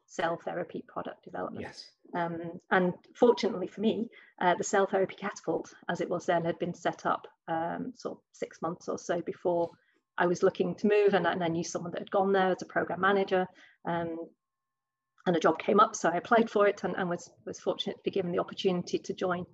[0.06, 1.66] cell therapy product development.
[1.66, 1.90] Yes.
[2.14, 4.08] Um, and fortunately for me,
[4.40, 8.18] uh, the cell therapy catapult, as it was then, had been set up um, sort
[8.18, 9.70] of six months or so before
[10.18, 12.62] I was looking to move, and, and I knew someone that had gone there as
[12.62, 13.46] a program manager.
[13.84, 14.18] Um,
[15.26, 17.96] and a job came up, so I applied for it and, and was was fortunate
[17.96, 19.44] to be given the opportunity to join.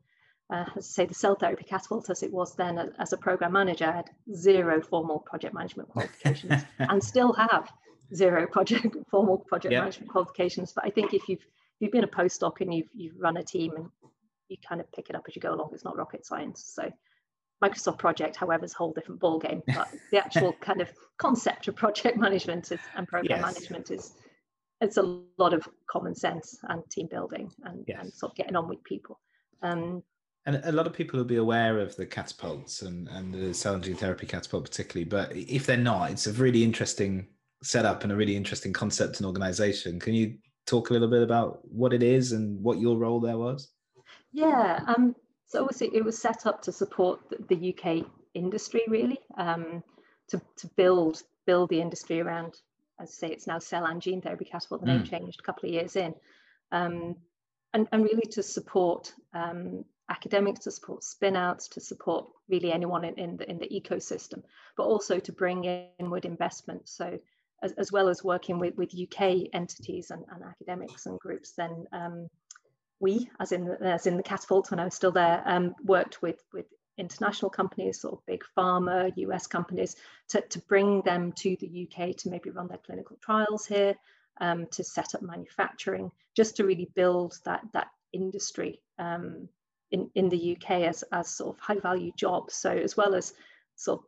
[0.53, 3.53] Uh, as I say, the cell therapy catapult, as it was then as a program
[3.53, 7.73] manager, I had zero formal project management qualifications and still have
[8.15, 10.73] zero project formal project management qualifications.
[10.73, 13.43] But I think if you've if you've been a postdoc and you've you've run a
[13.43, 13.87] team and
[14.49, 16.63] you kind of pick it up as you go along, it's not rocket science.
[16.75, 16.93] So
[17.63, 19.63] Microsoft project, however, is a whole different ballgame.
[19.67, 23.55] But the actual kind of concept of project management is, and program yes.
[23.55, 24.13] management is
[24.83, 27.99] it's a lot of common sense and team building and, yes.
[28.01, 29.21] and sort of getting on with people.
[29.63, 30.03] Um,
[30.45, 33.75] and a lot of people will be aware of the catapults and, and the cell
[33.75, 37.29] and gene therapy catapult particularly, but if they're not, it's a really interesting
[37.63, 40.01] setup and a really interesting concept and organization.
[40.01, 40.35] Can you
[40.67, 43.71] talk a little bit about what it is and what your role there was?
[44.33, 45.15] Yeah, um,
[45.47, 49.85] so obviously it was set up to support the, the UK industry really, um,
[50.29, 52.55] to, to build build the industry around,
[53.03, 55.11] as I say, it's now cell and gene therapy catapult, the name mm.
[55.11, 56.15] changed a couple of years in.
[56.71, 57.17] Um,
[57.75, 63.19] and, and really to support um, academics, to support spinouts, to support really anyone in,
[63.19, 64.43] in, the, in the ecosystem,
[64.77, 65.65] but also to bring
[65.99, 66.89] inward investment.
[66.89, 67.19] So
[67.63, 71.87] as, as well as working with, with UK entities and, and academics and groups, then
[71.93, 72.29] um,
[73.01, 76.21] we, as in, the, as in the catapult when I was still there, um, worked
[76.23, 76.67] with, with
[77.03, 79.97] international companies, sort of big pharma, US companies,
[80.29, 83.95] to, to bring them to the UK to maybe run their clinical trials here,
[84.41, 89.49] um, to set up manufacturing, just to really build that, that industry um,
[89.91, 92.55] in, in the UK as, as sort of high value jobs.
[92.55, 93.35] So as well as
[93.77, 94.07] sort of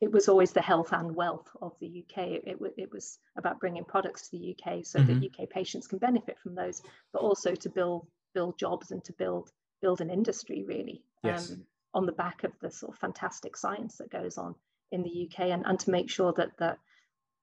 [0.00, 2.26] it was always the health and wealth of the UK.
[2.44, 5.20] It, it was about bringing products to the UK so mm-hmm.
[5.20, 9.12] that UK patients can benefit from those, but also to build build jobs and to
[9.12, 11.52] build build an industry really yes.
[11.52, 14.54] um, on the back of the sort of fantastic science that goes on
[14.92, 16.78] in the UK, and, and to make sure that that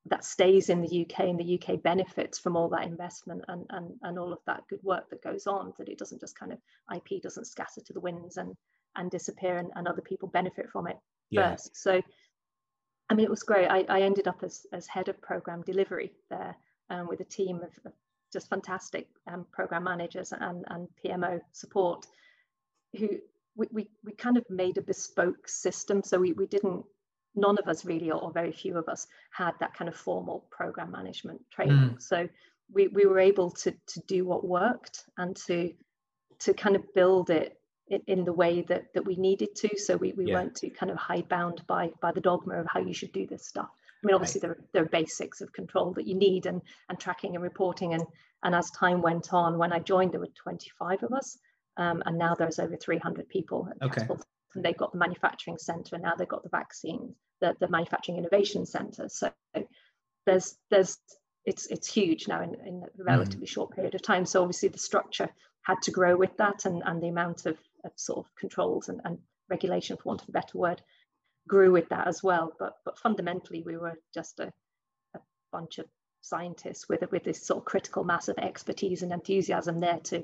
[0.08, 3.92] that stays in the UK and the UK benefits from all that investment and, and,
[4.02, 6.58] and all of that good work that goes on, that it doesn't just kind of
[6.96, 8.56] IP doesn't scatter to the winds and
[8.96, 10.98] and disappear and, and other people benefit from it
[11.30, 11.52] yeah.
[11.52, 11.78] first.
[11.78, 12.02] So
[13.10, 13.68] I mean, it was great.
[13.68, 16.56] I, I ended up as, as head of program delivery there
[16.90, 17.92] um, with a team of, of
[18.32, 22.06] just fantastic um, program managers and, and PMO support
[22.98, 23.10] who
[23.56, 26.04] we, we, we kind of made a bespoke system.
[26.04, 26.86] So we, we didn't,
[27.36, 30.92] none of us really, or very few of us had that kind of formal program
[30.92, 31.76] management training.
[31.96, 32.02] Mm.
[32.02, 32.28] So
[32.74, 35.74] we, we were able to, to do what worked and to,
[36.40, 37.58] to kind of build it
[37.92, 39.78] in, in the way that that we needed to.
[39.78, 40.36] So we, we yeah.
[40.36, 43.46] weren't too kind of hidebound by by the dogma of how you should do this
[43.46, 43.70] stuff.
[43.70, 44.58] I mean, obviously right.
[44.58, 47.94] there, there are basics of control that you need and and tracking and reporting.
[47.94, 48.04] And
[48.44, 51.38] and as time went on, when I joined, there were 25 of us,
[51.78, 54.08] um, and now there's over 300 people at okay.
[54.54, 58.18] And they've got the manufacturing center, and now they've got the vaccine, the, the manufacturing
[58.18, 59.08] innovation center.
[59.08, 59.32] So
[60.26, 60.98] there's there's
[61.46, 63.50] it's it's huge now in, in a relatively mm.
[63.50, 64.26] short period of time.
[64.26, 65.30] So obviously the structure
[65.64, 69.02] had to grow with that and, and the amount of of sort of controls and,
[69.06, 69.18] and
[69.50, 70.82] regulation, for want of a better word,
[71.48, 72.54] grew with that as well.
[72.60, 74.52] But but fundamentally, we were just a,
[75.16, 75.20] a
[75.52, 75.86] bunch of
[76.22, 80.24] scientists with with this sort of critical mass of expertise and enthusiasm there to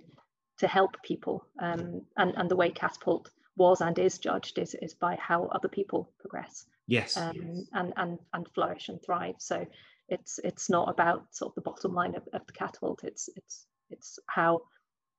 [0.59, 1.45] to help people.
[1.59, 5.67] Um, and and the way Catapult was and is judged is is by how other
[5.67, 6.65] people progress.
[6.87, 7.17] Yes.
[7.17, 7.65] Um, yes.
[7.73, 9.35] And and and flourish and thrive.
[9.39, 9.65] So
[10.09, 13.03] it's it's not about sort of the bottom line of, of the catapult.
[13.03, 14.61] It's it's it's how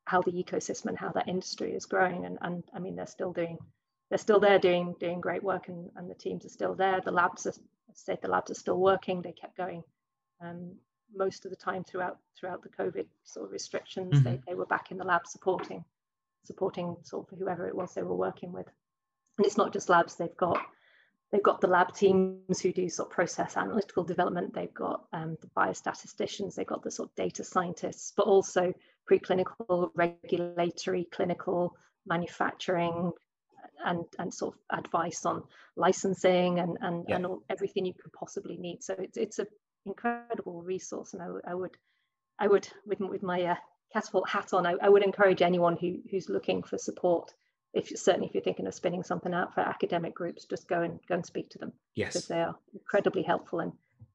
[0.07, 2.25] how the ecosystem and how that industry is growing.
[2.25, 3.59] And and I mean they're still doing
[4.09, 7.01] they're still there doing doing great work and, and the teams are still there.
[7.01, 7.55] The labs are
[7.95, 9.23] said the labs are still working.
[9.23, 9.83] They kept going
[10.41, 10.77] um,
[11.15, 14.15] most of the time throughout throughout the COVID sort of restrictions.
[14.15, 14.25] Mm-hmm.
[14.25, 15.85] They, they were back in the lab supporting
[16.45, 18.67] supporting sort of whoever it was they were working with.
[19.37, 20.59] And it's not just labs, they've got
[21.31, 25.37] they've got the lab teams who do sort of process analytical development, they've got um,
[25.43, 28.73] the biostatisticians, they've got the sort of data scientists, but also
[29.11, 33.13] preclinical, regulatory, clinical, manufacturing,
[33.85, 35.43] and and sort of advice on
[35.77, 37.17] licensing and and, yeah.
[37.17, 38.83] and all, everything you could possibly need.
[38.83, 39.47] So it's it's an
[39.85, 41.77] incredible resource, and I, I would
[42.39, 43.57] I would with with my uh,
[43.93, 47.33] catapult hat on, I, I, would encourage anyone who who's looking for support.
[47.75, 50.99] If certainly if you're thinking of spinning something out for academic groups, just go and
[51.07, 51.73] go and speak to them.
[51.95, 53.73] Yes, because they are incredibly helpful, and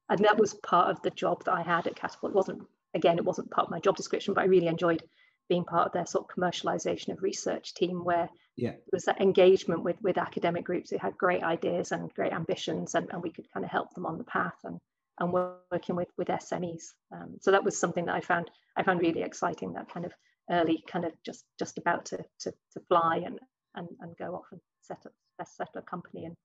[0.08, 2.32] and that was part of the job that I had at Catapult.
[2.32, 5.02] It wasn't again, it wasn't part of my job description, but I really enjoyed
[5.48, 8.70] being part of their sort of commercialization of research team where yeah.
[8.70, 12.94] there was that engagement with with academic groups who had great ideas and great ambitions
[12.94, 14.80] and, and we could kind of help them on the path and
[15.18, 16.84] and working with with SMEs.
[17.12, 19.72] Um, so that was something that I found I found really exciting.
[19.72, 20.12] That kind of
[20.50, 23.38] early, kind of just just about to to, to fly and,
[23.74, 25.12] and and go off and set up
[25.46, 26.36] set up a company and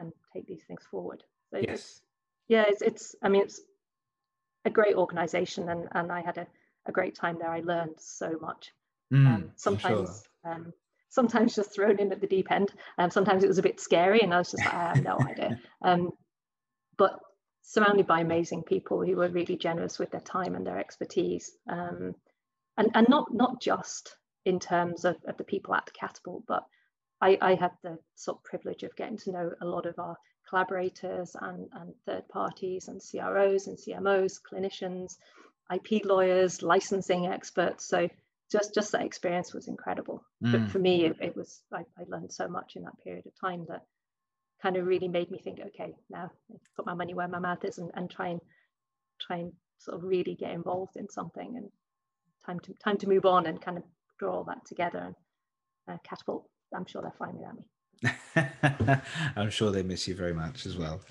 [0.00, 1.22] and take these things forward.
[1.50, 1.68] So yes.
[1.68, 2.00] It's,
[2.48, 3.60] yeah, it's it's I mean it's
[4.64, 6.46] a great organization and and I had a,
[6.86, 7.50] a great time there.
[7.50, 8.72] I learned so much.
[9.12, 10.52] Mm, um, sometimes sure.
[10.52, 10.72] um,
[11.10, 12.72] sometimes just thrown in at the deep end.
[12.98, 15.18] Um, sometimes it was a bit scary and I was just like, I have no
[15.20, 15.60] idea.
[15.84, 16.10] Um,
[16.96, 17.18] but
[17.66, 21.50] surrounded by amazing people who were really generous with their time and their expertise.
[21.68, 22.14] Um,
[22.76, 26.64] and, and not, not just in terms of, of the people at Catapult, but
[27.20, 30.16] I, I had the sort of privilege of getting to know a lot of our
[30.48, 35.16] collaborators and, and third parties and CROs and CMOs, clinicians,
[35.74, 37.86] IP lawyers, licensing experts.
[37.86, 38.10] So
[38.52, 40.22] just just that experience was incredible.
[40.44, 40.52] Mm.
[40.52, 43.32] But for me, it, it was I, I, learned so much in that period of
[43.40, 43.82] time that
[44.64, 46.30] kind of really made me think, okay, now
[46.74, 48.40] put my money where my mouth is and, and try and
[49.20, 51.68] try and sort of really get involved in something and
[52.46, 53.84] time to time to move on and kind of
[54.18, 55.14] draw all that together
[55.86, 56.48] and uh, catapult.
[56.74, 59.00] I'm sure they're fine without me.
[59.36, 61.02] I'm sure they miss you very much as well.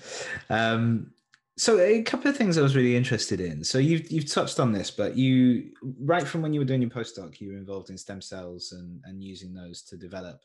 [0.50, 1.12] Um,
[1.56, 3.62] so a couple of things I was really interested in.
[3.62, 6.90] So you've you've touched on this, but you right from when you were doing your
[6.90, 10.40] postdoc, you were involved in stem cells and and using those to develop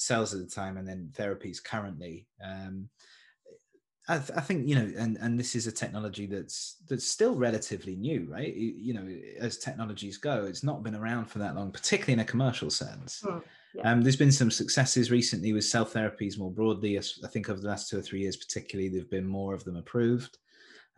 [0.00, 2.26] cells at the time and then therapies currently.
[2.42, 2.88] Um,
[4.08, 7.36] I, th- I, think you know, and and this is a technology that's that's still
[7.36, 8.52] relatively new, right?
[8.52, 9.06] You, you, know,
[9.38, 13.22] as technologies go, it's not been around for that long, particularly in a commercial sense.
[13.24, 13.42] Mm,
[13.74, 13.92] yeah.
[13.92, 16.98] um, there's been some successes recently with cell therapies more broadly.
[16.98, 19.76] I think over the last two or three years, particularly, there've been more of them
[19.76, 20.38] approved.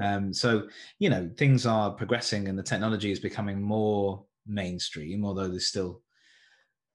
[0.00, 5.48] Um, so you know, things are progressing, and the technology is becoming more mainstream, although
[5.48, 6.00] there's still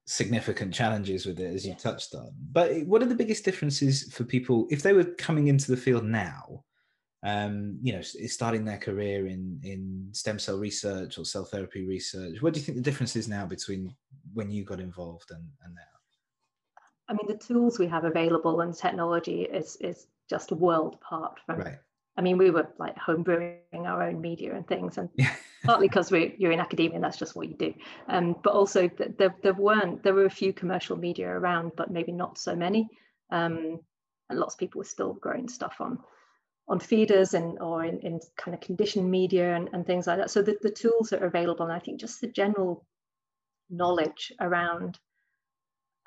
[0.07, 2.31] significant challenges with it, as you touched on.
[2.53, 6.05] But what are the biggest differences for people if they were coming into the field
[6.05, 6.63] now?
[7.23, 12.41] Um, you know, starting their career in in stem cell research or cell therapy research.
[12.41, 13.93] What do you think the difference is now between
[14.33, 15.81] when you got involved and, and now?
[17.09, 21.39] I mean, the tools we have available and technology is is just a world apart
[21.45, 21.79] from right.
[22.17, 25.09] I mean, we were like homebrewing our own media and things, and
[25.63, 27.73] partly because you're in academia and that's just what you do.
[28.07, 32.11] Um, but also there, there weren't there were a few commercial media around, but maybe
[32.11, 32.89] not so many.
[33.29, 33.79] Um,
[34.29, 35.99] and lots of people were still growing stuff on
[36.67, 40.31] on feeders and or in, in kind of conditioned media and, and things like that.
[40.31, 42.85] So the, the tools are available, and I think just the general
[43.69, 44.97] knowledge around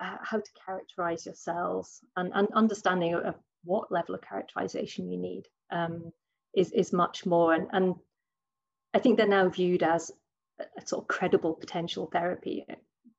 [0.00, 5.18] uh, how to characterize your cells and, and understanding of what level of characterization you
[5.18, 6.12] need um,
[6.54, 7.54] is, is much more.
[7.54, 7.94] And, and
[8.94, 10.10] I think they're now viewed as
[10.58, 12.64] a, sort of credible potential therapy.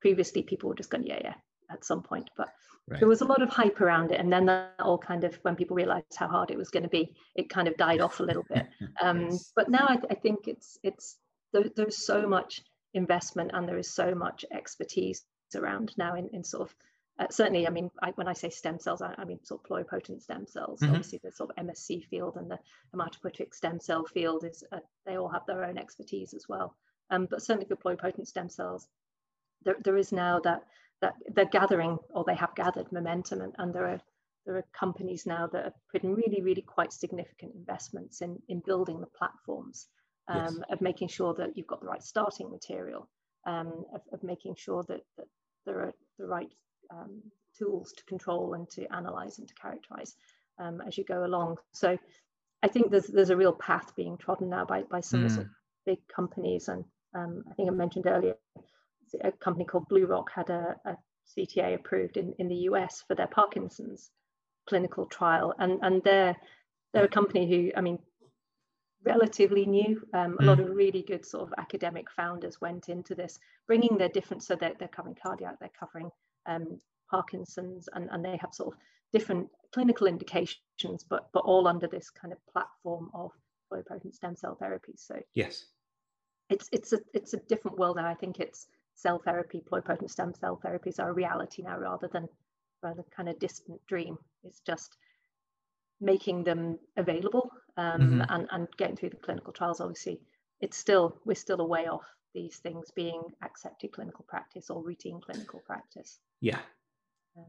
[0.02, 1.34] Previously, people were just going, yeah, yeah,
[1.72, 2.30] at some point.
[2.36, 2.50] But
[2.88, 3.00] right.
[3.00, 4.20] there was a lot of hype around it.
[4.20, 6.90] And then that all kind of, when people realized how hard it was going to
[6.90, 8.68] be, it kind of died off a little bit.
[9.02, 9.52] Um, yes.
[9.56, 11.18] But now I, I, think it's, it's
[11.54, 12.62] there, there's so much
[12.94, 15.24] investment and there is so much expertise
[15.56, 16.76] around now in, in sort of
[17.22, 19.70] uh, certainly, I mean, I, when I say stem cells, I, I, mean sort of
[19.70, 20.80] pluripotent stem cells.
[20.80, 20.96] Mm-hmm.
[20.96, 22.58] Obviously, the sort of MSC field and the
[22.96, 26.76] hematopoietic stem cell field is uh, they all have their own expertise as well.
[27.12, 28.88] Um, but certainly for pluripotent stem cells,
[29.64, 30.64] there, there is now that
[31.02, 34.02] that they're gathering or they have gathered momentum and, and there are
[34.46, 39.00] there are companies now that are putting really really quite significant investments in in building
[39.00, 39.88] the platforms
[40.28, 40.58] um, yes.
[40.72, 43.10] of making sure that you've got the right starting material
[43.46, 45.26] um, of, of, making sure that, that
[45.66, 46.52] there are the right
[46.92, 47.22] um,
[47.58, 50.16] tools to control and to analyze and to characterize
[50.60, 51.98] um, as you go along so
[52.64, 55.26] I think there's there's a real path being trodden now by by some mm.
[55.26, 55.48] of the hmm.
[55.86, 56.84] big companies and
[57.14, 58.36] um, I think I mentioned earlier
[59.24, 60.98] a company called BlueRock had a, a
[61.38, 64.10] CTA approved in, in the US for their Parkinson's
[64.68, 65.54] clinical trial.
[65.58, 66.36] And, and they're,
[66.94, 68.00] they're a company who, I mean,
[69.04, 70.02] relatively new.
[70.14, 70.46] Um, a mm.
[70.46, 74.56] lot of really good sort of academic founders went into this, bringing their different, so
[74.56, 76.12] they're, they're covering cardiac, they're covering
[76.46, 76.80] um,
[77.10, 78.80] Parkinson's, and, and they have sort of
[79.12, 83.32] different clinical indications, but, but all under this kind of platform of
[83.72, 84.94] pluripotent stem cell therapy.
[84.96, 85.66] So yes,
[86.50, 87.98] it's, it's, a, it's a different world.
[87.98, 92.08] And I think it's, cell therapy, pluripotent stem cell therapies are a reality now rather
[92.08, 92.28] than
[92.84, 94.18] rather kind of distant dream.
[94.44, 94.96] It's just
[96.00, 98.22] making them available um, mm-hmm.
[98.30, 99.82] and, and getting through the clinical trials.
[99.82, 100.20] Obviously,
[100.60, 105.20] it's still we're still a way off these things being accepted clinical practice or routine
[105.22, 106.20] clinical practice.
[106.42, 106.60] Yeah,
[107.38, 107.46] um,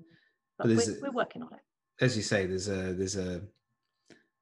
[0.59, 2.05] but, but we're, we're working on it.
[2.05, 3.43] As you say, there's a there's a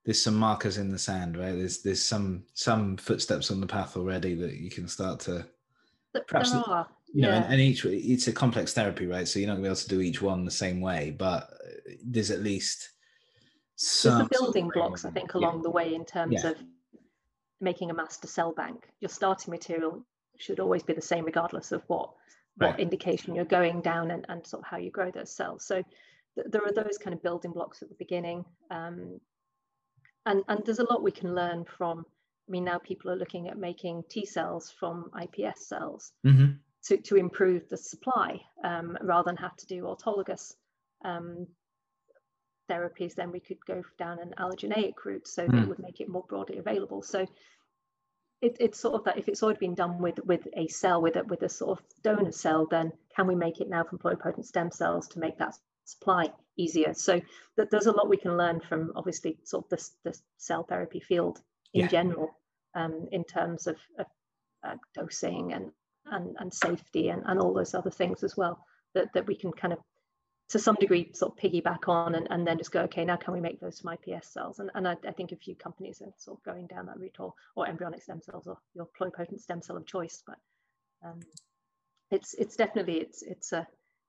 [0.04, 1.52] there's some markers in the sand, right?
[1.52, 5.46] There's there's some some footsteps on the path already that you can start to
[6.26, 7.42] perhaps there are you know, yeah.
[7.42, 9.26] and, and, each it's a complex therapy, right?
[9.26, 11.50] So you're not gonna be able to do each one the same way, but
[12.04, 12.90] there's at least
[13.74, 15.62] some the building blocks, I think, along yeah.
[15.62, 16.50] the way in terms yeah.
[16.50, 16.58] of
[17.60, 18.88] making a master cell bank.
[19.00, 20.04] Your starting material
[20.38, 22.10] should always be the same, regardless of what
[22.56, 22.80] what right.
[22.80, 25.64] indication you're going down and, and sort of how you grow those cells.
[25.64, 25.82] So
[26.34, 29.20] th- there are those kind of building blocks at the beginning, um,
[30.26, 32.04] and and there's a lot we can learn from.
[32.48, 36.12] I mean, now people are looking at making T cells from iPS cells.
[36.26, 36.52] Mm-hmm
[36.84, 40.54] to, to improve the supply um, rather than have to do autologous
[41.04, 41.46] um,
[42.70, 45.50] therapies, then we could go down an allogeneic route so mm.
[45.50, 47.02] that it would make it more broadly available.
[47.02, 47.26] So
[48.42, 51.16] it, it's sort of that if it's already been done with with a cell with
[51.16, 54.46] a with a sort of donor cell, then can we make it now from pluripotent
[54.46, 56.94] stem cells to make that supply easier?
[56.94, 57.20] So
[57.56, 61.00] that there's a lot we can learn from obviously sort of the, the cell therapy
[61.00, 61.40] field
[61.74, 61.88] in yeah.
[61.88, 62.30] general
[62.74, 64.06] um, in terms of, of
[64.64, 65.70] uh, dosing and
[66.06, 68.64] and, and safety and, and all those other things as well
[68.94, 69.78] that, that we can kind of
[70.50, 73.32] to some degree sort of piggyback on and, and then just go okay now can
[73.32, 76.12] we make those from ips cells and, and I, I think a few companies are
[76.18, 79.62] sort of going down that route or, or embryonic stem cells or your pluripotent stem
[79.62, 80.38] cell of choice but
[81.04, 81.20] um,
[82.10, 83.66] it's it's definitely it's it's a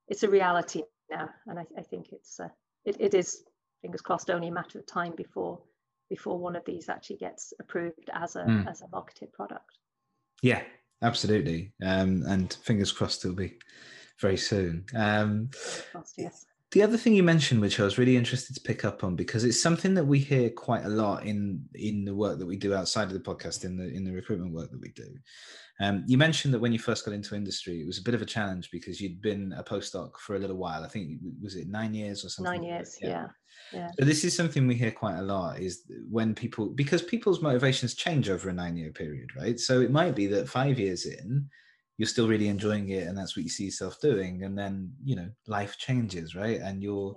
[0.07, 2.49] it's a reality now and i, I think it's uh,
[2.85, 3.43] it, it is
[3.81, 5.59] fingers crossed only a matter of time before
[6.09, 8.69] before one of these actually gets approved as a mm.
[8.69, 9.77] as a marketed product
[10.41, 10.61] yeah
[11.03, 11.73] absolutely.
[11.83, 13.57] Um, and fingers crossed it'll be
[14.21, 14.85] very soon.
[14.95, 15.49] Um,
[16.17, 16.45] yes.
[16.71, 19.43] The other thing you mentioned, which I was really interested to pick up on, because
[19.43, 22.73] it's something that we hear quite a lot in in the work that we do
[22.73, 25.09] outside of the podcast, in the in the recruitment work that we do.
[25.81, 28.21] Um, you mentioned that when you first got into industry, it was a bit of
[28.21, 30.85] a challenge because you'd been a postdoc for a little while.
[30.85, 32.61] I think was it nine years or something.
[32.61, 33.09] Nine years, yeah.
[33.09, 33.27] yeah.
[33.73, 33.89] Yeah.
[33.99, 37.95] So this is something we hear quite a lot is when people because people's motivations
[37.95, 39.59] change over a nine year period, right?
[39.59, 41.49] So it might be that five years in,
[42.01, 45.15] you're still really enjoying it and that's what you see yourself doing, and then you
[45.15, 46.59] know life changes, right?
[46.59, 47.13] And you're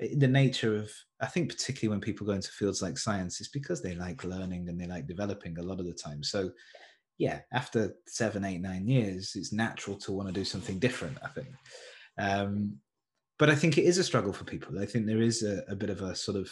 [0.00, 0.14] yeah.
[0.18, 3.80] the nature of I think particularly when people go into fields like science, it's because
[3.80, 6.24] they like learning and they like developing a lot of the time.
[6.24, 6.50] So
[7.18, 11.18] yeah, after seven, eight, nine years, it's natural to want to do something different.
[11.24, 11.48] I think.
[12.18, 12.78] Um,
[13.38, 14.76] but I think it is a struggle for people.
[14.80, 16.50] I think there is a, a bit of a sort of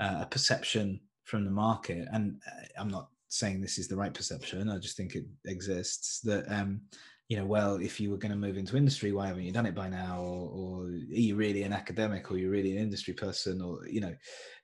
[0.00, 4.14] uh, a perception from the market, and uh, I'm not saying this is the right
[4.14, 4.68] perception.
[4.68, 6.82] I just think it exists that um,
[7.28, 9.66] you know, well, if you were going to move into industry, why haven't you done
[9.66, 10.20] it by now?
[10.20, 14.00] Or, or are you really an academic, or you're really an industry person, or you
[14.00, 14.14] know,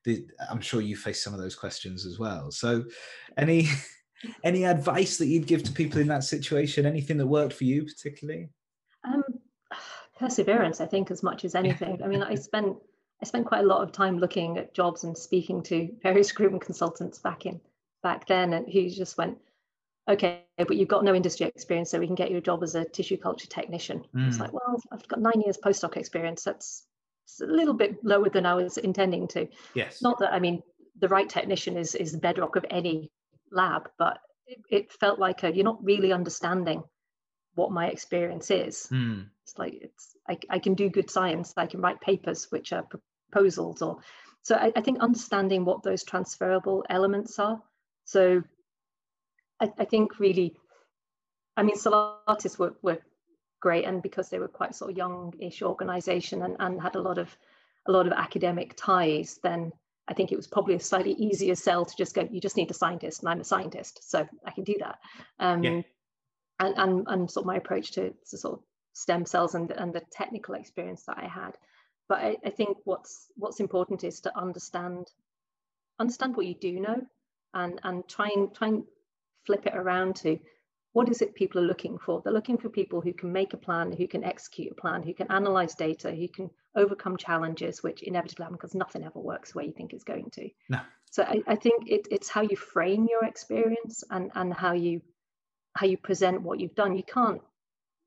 [0.04, 2.52] the, I'm sure you face some of those questions as well.
[2.52, 2.84] So,
[3.36, 3.68] any
[4.44, 6.86] any advice that you'd give to people in that situation?
[6.86, 8.48] Anything that worked for you particularly?
[9.04, 9.24] Um,
[10.18, 12.00] perseverance, I think, as much as anything.
[12.02, 12.76] I mean, I spent
[13.20, 16.64] I spent quite a lot of time looking at jobs and speaking to various recruitment
[16.64, 17.60] consultants back in
[18.02, 19.38] back then, and who just went,
[20.08, 22.74] okay, but you've got no industry experience, so we can get you a job as
[22.74, 24.04] a tissue culture technician.
[24.14, 24.28] Mm.
[24.28, 26.44] It's like, well, I've got nine years postdoc experience.
[26.44, 26.86] That's
[27.40, 29.48] a little bit lower than I was intending to.
[29.74, 30.02] Yes.
[30.02, 30.62] Not that I mean
[30.98, 33.10] the right technician is is the bedrock of any
[33.50, 36.82] lab, but it, it felt like a, you're not really understanding
[37.54, 38.88] what my experience is.
[38.90, 39.26] Mm.
[39.44, 41.54] It's like it's I, I can do good science.
[41.56, 42.84] I can write papers which are
[43.30, 43.98] proposals or
[44.42, 47.62] so I, I think understanding what those transferable elements are.
[48.04, 48.42] So
[49.60, 50.56] I, I think really,
[51.56, 52.98] I mean, Cellartis were, were
[53.60, 53.84] great.
[53.84, 57.34] And because they were quite sort of young-ish organization and, and had a lot of
[57.86, 59.72] a lot of academic ties, then
[60.06, 62.70] I think it was probably a slightly easier sell to just go, you just need
[62.70, 64.98] a scientist, and I'm a scientist, so I can do that.
[65.40, 65.80] Um, yeah.
[66.60, 69.92] and, and, and sort of my approach to, to sort of stem cells and, and
[69.92, 71.56] the technical experience that I had.
[72.08, 75.06] But I, I think what's what's important is to understand
[75.98, 77.00] understand what you do know
[77.54, 78.40] and, and try mm-hmm.
[78.40, 78.84] and try and
[79.46, 80.38] flip it around to
[80.92, 82.20] what is it people are looking for?
[82.20, 85.14] They're looking for people who can make a plan, who can execute a plan, who
[85.14, 89.64] can analyze data, who can overcome challenges, which inevitably happen because nothing ever works where
[89.64, 90.50] you think it's going to.
[90.68, 90.80] No.
[91.10, 95.00] So I, I think it, it's how you frame your experience and, and how you
[95.74, 96.96] how you present what you've done.
[96.96, 97.40] You can't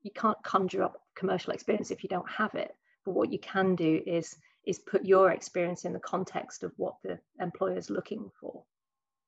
[0.02, 2.72] you can't conjure up commercial experience if you don't have it.
[3.04, 6.96] But what you can do is is put your experience in the context of what
[7.02, 8.64] the employer is looking for.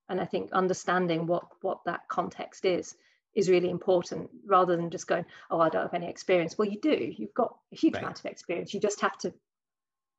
[0.09, 2.95] And I think understanding what what that context is
[3.35, 6.57] is really important rather than just going, oh, I don't have any experience.
[6.57, 7.15] Well, you do.
[7.17, 8.03] You've got a huge right.
[8.03, 8.75] amount of experience.
[8.75, 9.33] You just have to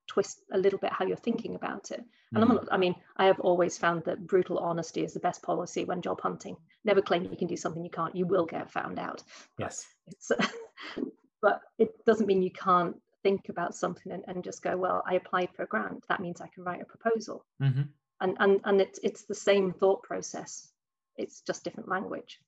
[0.07, 2.03] twist a little bit how you're thinking about it.
[2.33, 2.49] And mm.
[2.49, 6.01] I'm, I mean, I have always found that brutal honesty is the best policy when
[6.01, 6.57] job hunting.
[6.83, 8.15] Never claim you can do something you can't.
[8.15, 9.23] You will get found out.
[9.57, 9.85] Yes.
[10.29, 10.51] But,
[11.41, 15.15] but it doesn't mean you can't think about something and, and, just go, well, I
[15.15, 16.05] applied for a grant.
[16.07, 17.45] That means I can write a proposal.
[17.61, 17.81] Mm-hmm.
[18.21, 20.69] And and and it's it's the same thought process.
[21.17, 22.39] It's just different language.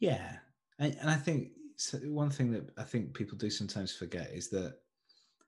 [0.00, 0.36] Yeah,
[0.78, 4.48] and, and I think so one thing that I think people do sometimes forget is
[4.50, 4.78] that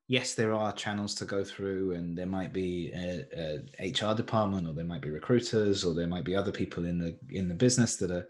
[0.09, 4.69] yes, there are channels to go through, and there might be a, a, HR department,
[4.69, 7.55] or there might be recruiters, or there might be other people in the in the
[7.55, 8.29] business that are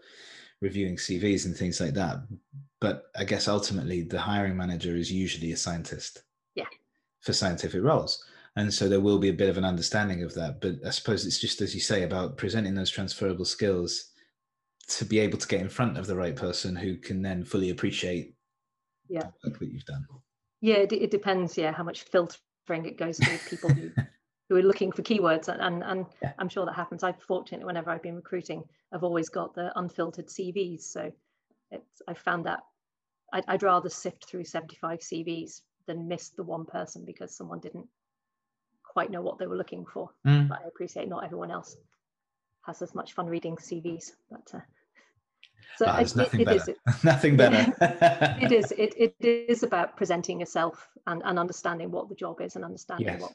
[0.61, 2.17] reviewing CVs and things like that.
[2.81, 6.23] But I guess ultimately, the hiring manager is usually a scientist.
[6.55, 6.65] Yeah.
[7.21, 8.23] For scientific roles.
[8.57, 10.61] And so there will be a bit of an understanding of that.
[10.61, 14.09] But I suppose it's just as you say about presenting those transferable skills
[14.87, 17.69] to be able to get in front of the right person who can then fully
[17.69, 18.33] appreciate
[19.09, 19.19] yeah.
[19.43, 20.03] the work that you've done.
[20.61, 21.55] Yeah, it, it depends.
[21.55, 23.91] Yeah, how much filtering it goes through people who,
[24.49, 26.33] who are looking for keywords, and and, and yeah.
[26.39, 27.03] I'm sure that happens.
[27.03, 30.81] I've fortunately, whenever I've been recruiting, I've always got the unfiltered CVs.
[30.81, 31.11] So
[31.69, 32.61] it's I found that
[33.33, 37.87] I'd, I'd rather sift through 75 CVs than miss the one person because someone didn't
[38.97, 40.09] quite know what they were looking for.
[40.25, 40.47] Mm.
[40.47, 41.77] But I appreciate not everyone else
[42.65, 44.05] has as much fun reading CVs.
[44.31, 44.59] But uh,
[45.75, 46.71] so oh, it, nothing, it, better.
[46.71, 47.75] It is, nothing better.
[48.41, 48.71] it is.
[48.71, 53.05] It, it is about presenting yourself and, and understanding what the job is and understanding
[53.05, 53.21] yes.
[53.21, 53.33] what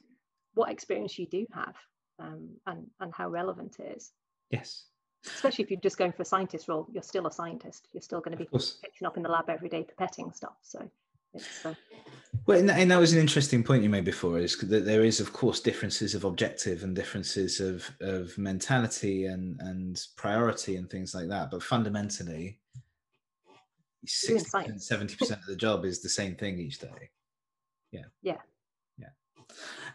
[0.54, 1.76] what experience you do have
[2.18, 4.10] um, and and how relevant it is.
[4.50, 4.86] Yes.
[5.24, 7.86] Especially if you're just going for a scientist role, you're still a scientist.
[7.92, 10.56] You're still going to be picking up in the lab every day, pipetting stuff.
[10.62, 10.90] So
[11.32, 11.64] it's.
[11.64, 11.74] Uh,
[12.46, 15.20] well, and, and that was an interesting point you made before, is that there is,
[15.20, 21.14] of course, differences of objective and differences of of mentality and and priority and things
[21.14, 21.50] like that.
[21.50, 22.58] But fundamentally,
[24.04, 27.10] sixty percent, seventy percent of the job is the same thing each day.
[27.92, 28.06] Yeah.
[28.22, 28.38] Yeah.
[28.98, 29.08] Yeah.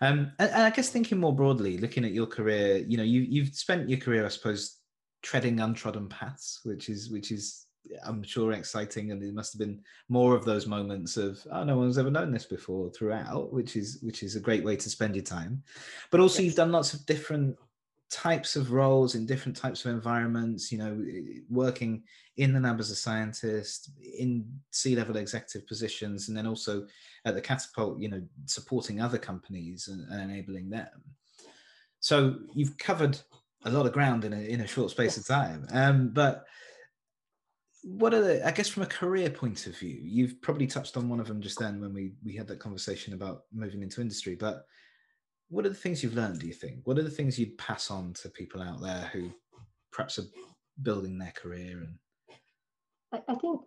[0.02, 3.22] Um, and, and I guess thinking more broadly, looking at your career, you know, you
[3.22, 4.78] you've spent your career, I suppose,
[5.22, 7.67] treading untrodden paths, which is which is
[8.06, 11.78] I'm sure exciting, and there must have been more of those moments of oh, no
[11.78, 15.16] one's ever known this before throughout, which is which is a great way to spend
[15.16, 15.64] your time.
[16.12, 16.46] But also, yes.
[16.46, 17.58] you've done lots of different
[18.10, 20.72] types of roles in different types of environments.
[20.72, 21.06] You know,
[21.50, 22.04] working
[22.38, 26.86] in the lab as a scientist, in C-level executive positions, and then also
[27.26, 28.00] at the Catapult.
[28.00, 31.04] You know, supporting other companies and, and enabling them.
[32.00, 33.20] So you've covered
[33.66, 35.18] a lot of ground in a in a short space yes.
[35.18, 35.68] of time.
[35.72, 36.46] Um, but
[37.90, 41.08] what are the i guess from a career point of view you've probably touched on
[41.08, 44.36] one of them just then when we we had that conversation about moving into industry
[44.36, 44.66] but
[45.50, 46.82] what are the things you've learned do you think?
[46.84, 49.32] What are the things you'd pass on to people out there who
[49.92, 50.26] perhaps are
[50.82, 51.96] building their career and
[53.14, 53.62] i, I think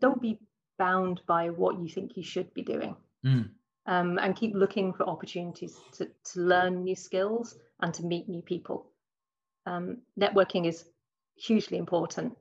[0.00, 0.38] don't be
[0.78, 2.96] bound by what you think you should be doing.
[3.24, 3.50] Mm.
[3.86, 8.42] um, and keep looking for opportunities to, to learn new skills and to meet new
[8.42, 8.86] people.
[9.64, 10.84] Um, networking is
[11.36, 12.36] hugely important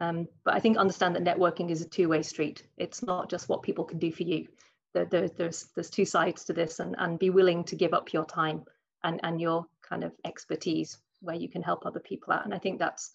[0.00, 2.64] um, but I think understand that networking is a two-way street.
[2.78, 4.48] It's not just what people can do for you.
[4.94, 8.12] There, there, there's there's two sides to this, and and be willing to give up
[8.12, 8.64] your time
[9.04, 12.44] and and your kind of expertise where you can help other people out.
[12.44, 13.12] And I think that's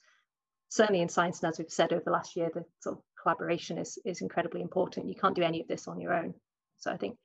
[0.70, 3.78] certainly in science, and as we've said over the last year, the sort of collaboration
[3.78, 5.08] is is incredibly important.
[5.08, 6.36] You can't do any of this on your own.
[6.78, 7.18] So I think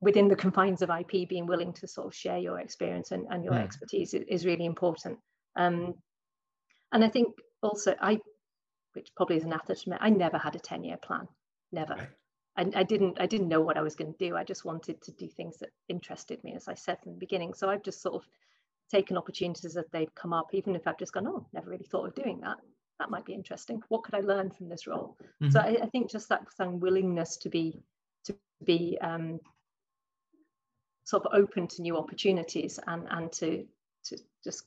[0.00, 3.42] within the confines of IP, being willing to sort of share your experience and, and
[3.42, 3.62] your yeah.
[3.62, 5.18] expertise is, is, really important.
[5.56, 5.94] Um,
[6.92, 7.28] and I think
[7.62, 8.20] also I
[8.94, 9.98] which probably is an anathema.
[10.00, 11.28] I never had a 10 year plan,
[11.72, 11.94] never.
[11.94, 12.08] Right.
[12.56, 14.36] I, I, didn't I didn't know what I was going to do.
[14.36, 17.54] I just wanted to do things that interested me, as I said in the beginning.
[17.54, 18.28] So I've just sort of
[18.90, 22.06] taken opportunities as they've come up, even if I've just gone, oh, never really thought
[22.06, 22.58] of doing that.
[23.00, 23.82] that might be interesting.
[23.88, 25.16] What could I learn from this role?
[25.42, 25.50] Mm-hmm.
[25.50, 27.82] So I, I, think just that some willingness to be
[28.24, 29.40] to be um,
[31.04, 33.66] sort of open to new opportunities and and to
[34.04, 34.64] to just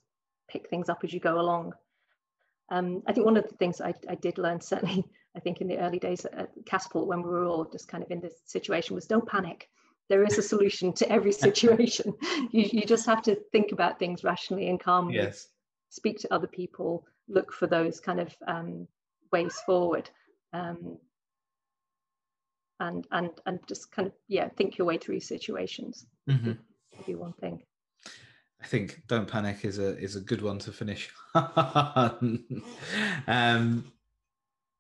[0.50, 1.74] pick things up as you go along.
[2.70, 5.05] Um, I think one of the things I, I did learn certainly
[5.36, 8.09] I think in the early days at Catapult when we were all just kind of
[8.09, 9.70] in this situation was don't panic.
[10.09, 12.13] There is a solution to every situation.
[12.51, 15.15] you, you just have to think about things rationally and calmly.
[15.15, 15.47] Yes.
[15.89, 18.88] Speak to other people, look for those kind of um,
[19.32, 20.09] ways forward.
[20.53, 20.97] Um,
[22.80, 26.51] and and and just kind of yeah think your way through situations mm-hmm.
[27.05, 27.61] be one thing
[28.62, 31.10] I think "Don't Panic" is a is a good one to finish.
[33.28, 33.91] um,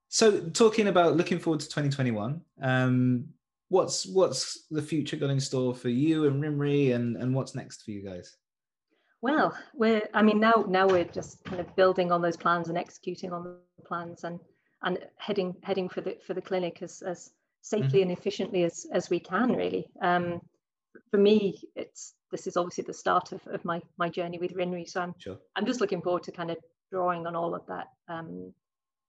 [0.09, 3.27] so, talking about looking forward to 2021, um,
[3.69, 7.83] what's what's the future got in store for you and Rinri, and and what's next
[7.83, 8.35] for you guys?
[9.21, 12.77] Well, we're I mean now now we're just kind of building on those plans and
[12.77, 14.39] executing on the plans and
[14.83, 18.09] and heading heading for the for the clinic as as safely mm-hmm.
[18.09, 19.87] and efficiently as as we can really.
[20.01, 20.41] Um,
[21.11, 24.87] for me, it's this is obviously the start of, of my my journey with RINRI.
[24.87, 25.37] So I'm sure.
[25.55, 26.57] I'm just looking forward to kind of
[26.91, 28.53] drawing on all of that um,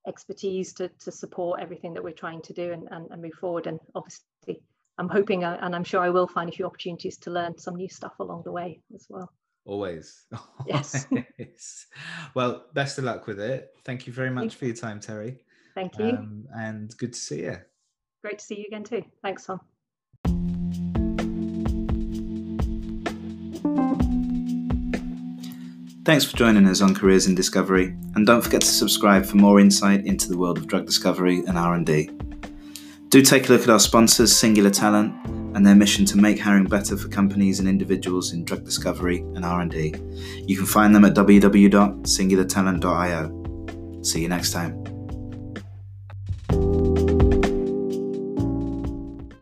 [0.07, 3.67] expertise to, to support everything that we're trying to do and, and, and move forward.
[3.67, 4.63] And obviously,
[4.99, 7.77] I'm hoping uh, and I'm sure I will find a few opportunities to learn some
[7.77, 9.33] new stuff along the way as well.
[9.65, 10.25] Always.
[10.67, 11.07] Yes.
[12.35, 13.71] well, best of luck with it.
[13.85, 15.39] Thank you very much for your time, Terry.
[15.75, 16.11] Thank you.
[16.11, 17.59] Um, and good to see you.
[18.23, 19.05] Great to see you again, too.
[19.23, 19.61] Thanks, Tom.
[26.09, 29.61] Thanks for joining us on Careers in Discovery, and don't forget to subscribe for more
[29.61, 32.09] insight into the world of drug discovery and R&D.
[33.11, 35.15] Do take a look at our sponsors, Singular Talent,
[35.55, 39.45] and their mission to make hiring better for companies and individuals in drug discovery and
[39.45, 39.97] R&D.
[40.47, 44.03] You can find them at www.singulartalent.io.
[44.03, 44.88] See you next time.